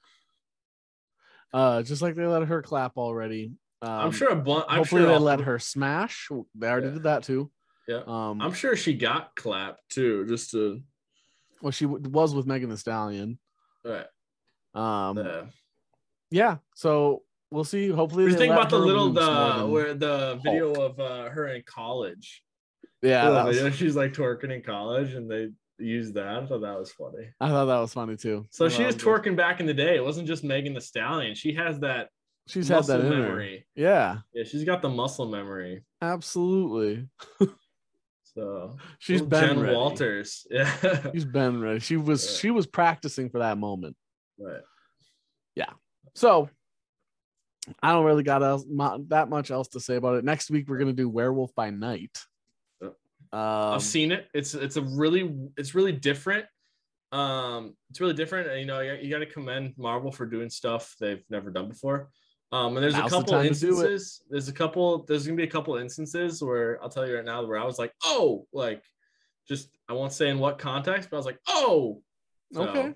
Uh, 1.53 1.83
just 1.83 2.03
like 2.03 2.15
they 2.15 2.27
let 2.27 2.45
her 2.45 2.63
clap 2.63 2.97
already. 2.97 3.53
Um, 3.83 3.91
I'm 3.91 4.13
sure 4.13 4.29
a 4.29 4.37
bunch. 4.37 4.67
I'm 4.69 4.79
hopefully 4.79 5.03
sure 5.03 5.11
they 5.13 5.19
let 5.19 5.41
her 5.41 5.59
smash. 5.59 6.29
They 6.55 6.69
already 6.69 6.89
Yeah. 6.89 6.93
did 6.95 7.03
that 7.05 7.23
too. 7.25 7.51
Yeah. 7.89 8.03
Um, 8.07 8.41
I'm 8.41 8.53
sure 8.53 8.77
she 8.77 8.95
got 8.95 9.35
clapped 9.35 9.89
too, 9.91 10.27
just 10.27 10.53
to 10.53 10.81
well, 11.63 11.71
she 11.73 11.85
w- 11.87 12.03
was 12.11 12.35
with 12.35 12.47
Megan 12.47 12.71
Thee 12.71 12.77
Stallion. 12.77 13.39
right. 13.85 14.07
Um, 14.75 15.19
yeah. 15.19 15.43
yeah. 16.31 16.57
So 16.75 17.23
we'll 17.51 17.65
see. 17.65 17.89
Hopefully, 17.89 18.31
they 18.31 18.37
think 18.39 18.53
about 18.53 18.71
the 18.71 18.79
little 18.79 19.13
the 19.13 19.67
where 19.69 19.95
the 19.95 20.39
video 20.45 20.75
Hulk. 20.75 20.99
of 20.99 21.01
uh, 21.01 21.29
her 21.31 21.49
in 21.49 21.63
college. 21.67 22.43
yeah, 23.03 23.45
was- 23.45 23.75
she's 23.77 23.97
like 23.97 24.13
twerking 24.13 24.55
in 24.55 24.63
college, 24.63 25.15
and 25.15 25.31
they 25.31 25.49
used 25.79 26.15
that. 26.15 26.27
I 26.27 26.47
thought 26.47 26.61
that 26.61 26.79
was 26.79 26.93
funny. 26.93 27.29
I 27.41 27.49
thought 27.49 27.65
that 27.67 27.79
was 27.79 27.93
funny 27.95 28.17
too. 28.17 28.47
So 28.51 28.69
she 28.69 28.79
thought 28.79 28.87
was 28.87 28.95
it 28.97 29.03
good. 29.03 29.23
twerking 29.25 29.37
back 29.37 29.61
in 29.61 29.67
the 29.67 29.75
day. 29.75 29.97
It 29.97 30.05
wasn't 30.05 30.29
just 30.29 30.45
Megan 30.45 30.75
Thee 30.75 30.81
Stallion. 30.81 31.35
She 31.35 31.53
has 31.55 31.81
that 31.81 32.09
She's 32.47 32.69
had 32.69 32.85
that 32.85 32.99
muscle 32.99 33.01
in 33.01 33.13
her. 33.13 33.23
memory. 33.29 33.67
Yeah, 33.75 34.19
Yeah, 34.35 34.45
she's 34.45 34.65
got 34.65 34.83
the 34.83 34.89
muscle 34.89 35.27
memory. 35.27 35.85
absolutely. 36.03 37.09
So 38.35 38.77
She's 38.99 39.23
been 39.23 39.41
Jen 39.41 39.61
ready. 39.61 39.75
Walters. 39.75 40.47
Yeah. 40.51 41.11
She's 41.13 41.25
been 41.25 41.61
ready. 41.61 41.81
She 41.81 41.97
was 41.97 42.25
Yeah. 42.25 42.39
she 42.39 42.51
was 42.51 42.67
practicing 42.67 43.29
for 43.31 43.39
that 43.41 43.59
moment. 43.59 43.97
right. 44.39 44.63
Yeah. 45.55 45.71
So 46.15 46.49
I 47.83 47.93
don't 47.93 48.05
really 48.05 48.23
got 48.23 48.43
else, 48.43 48.65
that 49.09 49.29
much 49.29 49.51
else 49.51 49.69
to 49.69 49.81
say 49.81 49.97
about 49.97 50.17
it. 50.17 50.25
Next 50.25 50.51
week 50.51 50.69
we're 50.69 50.79
gonna 50.79 50.93
do 50.93 51.09
Werewolf 51.09 51.55
by 51.55 51.71
Night. 51.71 52.17
Um, 52.83 52.95
I've 53.33 53.83
seen 53.83 54.11
it. 54.13 54.27
It's 54.35 54.55
it's 54.55 54.77
a 54.77 54.83
really 54.83 55.37
it's 55.57 55.75
really 55.75 55.93
different. 55.93 56.47
Um, 57.13 57.77
it's 57.91 58.01
really 58.01 58.15
different. 58.15 58.49
and, 58.49 58.61
You 58.61 58.67
know, 58.67 58.81
you, 58.81 58.95
you 58.95 59.11
got 59.11 59.19
to 59.19 59.27
commend 59.27 59.75
Marvel 59.77 60.11
for 60.13 60.27
doing 60.27 60.49
stuff 60.51 60.95
they've 61.01 61.23
never 61.29 61.51
done 61.51 61.69
before. 61.69 62.11
Um, 62.53 62.77
and 62.77 62.83
there's 62.83 62.95
Now's 62.95 63.13
a 63.13 63.17
couple 63.17 63.33
time 63.33 63.55
to 63.55 63.61
do 63.61 63.67
it. 63.67 63.71
instances. 63.71 64.23
There's 64.29 64.49
a 64.49 64.53
couple. 64.53 65.05
There's 65.05 65.25
gonna 65.27 65.37
be 65.37 65.45
a 65.45 65.51
couple 65.51 65.77
instances 65.77 66.43
where 66.43 66.83
I'll 66.83 66.89
tell 66.89 67.07
you 67.07 67.15
right 67.15 67.25
now 67.25 67.45
where 67.45 67.59
I 67.59 67.65
was 67.65 67.79
like, 67.79 67.93
oh, 68.03 68.47
like, 68.53 68.83
just 69.49 69.69
I 69.89 69.93
won't 69.93 70.13
say 70.13 70.29
in 70.29 70.39
what 70.39 70.59
context, 70.59 71.11
but 71.11 71.17
I 71.17 71.19
was 71.19 71.27
like, 71.27 71.39
oh. 71.47 72.03
So, 72.53 72.63
Okay. 72.63 72.95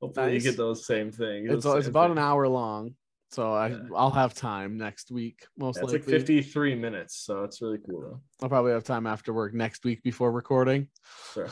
Hopefully 0.00 0.32
Nice. 0.32 0.44
you 0.44 0.50
get 0.50 0.56
those 0.56 0.86
same 0.86 1.10
things. 1.10 1.50
It's 1.50 1.64
it's 1.64 1.86
about 1.88 2.10
an 2.10 2.18
hour 2.18 2.46
long, 2.48 2.94
so 3.30 3.52
I 3.52 3.68
Yeah. 3.68 3.78
I'll 3.94 4.10
have 4.10 4.34
time 4.34 4.76
next 4.76 5.10
week. 5.10 5.46
Most 5.58 5.76
likely. 5.76 5.96
It's 5.96 6.06
likely, 6.06 6.18
like 6.18 6.26
53 6.26 6.74
minutes, 6.74 7.16
so 7.16 7.44
it's 7.44 7.62
really 7.62 7.78
cool 7.78 8.00
though. 8.02 8.20
I'll 8.42 8.48
probably 8.48 8.72
have 8.72 8.84
time 8.84 9.06
after 9.06 9.32
work 9.32 9.54
next 9.54 9.84
week 9.84 10.02
before 10.02 10.30
recording. 10.32 10.88
Sure. 11.32 11.48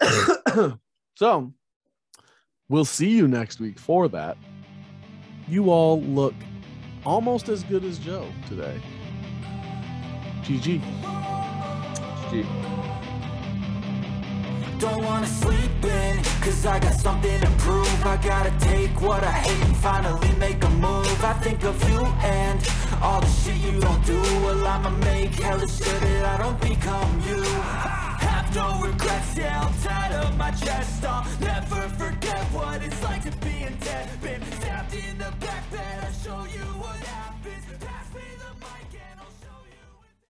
so 1.16 1.52
we'll 2.68 2.84
see 2.84 3.10
you 3.10 3.28
next 3.28 3.60
week 3.60 3.78
for 3.78 4.08
that 4.08 4.36
you 5.48 5.70
all 5.70 6.00
look 6.02 6.34
almost 7.04 7.48
as 7.48 7.62
good 7.64 7.84
as 7.84 7.98
Joe 7.98 8.26
today. 8.48 8.80
GG. 10.42 10.80
GG 12.30 12.78
don't 14.78 15.02
wanna 15.02 15.26
sleep 15.26 15.84
in 15.84 16.22
Cause 16.40 16.64
I 16.64 16.78
got 16.78 16.94
something 16.94 17.40
to 17.40 17.50
prove. 17.58 18.06
I 18.06 18.16
gotta 18.16 18.52
take 18.60 19.02
what 19.02 19.22
I 19.22 19.32
hate 19.32 19.64
and 19.66 19.76
finally 19.76 20.32
make 20.38 20.62
a 20.64 20.70
move. 20.70 21.24
I 21.24 21.32
think 21.34 21.64
of 21.64 21.76
you 21.90 22.04
and 22.24 22.58
all 23.02 23.20
the 23.20 23.26
shit 23.26 23.56
you 23.56 23.80
don't 23.80 24.04
do. 24.06 24.20
Well 24.44 24.66
I'ma 24.66 24.90
make 24.90 25.34
hella 25.34 25.68
sure 25.68 25.98
that 25.98 26.24
I 26.24 26.42
don't 26.42 26.60
become 26.60 27.22
you. 27.28 27.42
Have 27.42 28.54
no 28.54 28.80
regrets, 28.80 29.36
yeah, 29.36 29.60
I'm 29.60 29.74
tied 29.82 30.12
up 30.12 30.34
my 30.36 30.50
chest. 30.52 31.04
I'll 31.04 31.26
never 31.40 31.82
forget 32.00 32.40
what 32.54 32.82
it's 32.82 33.02
like 33.02 33.24
to 33.24 33.36
be 33.38 33.57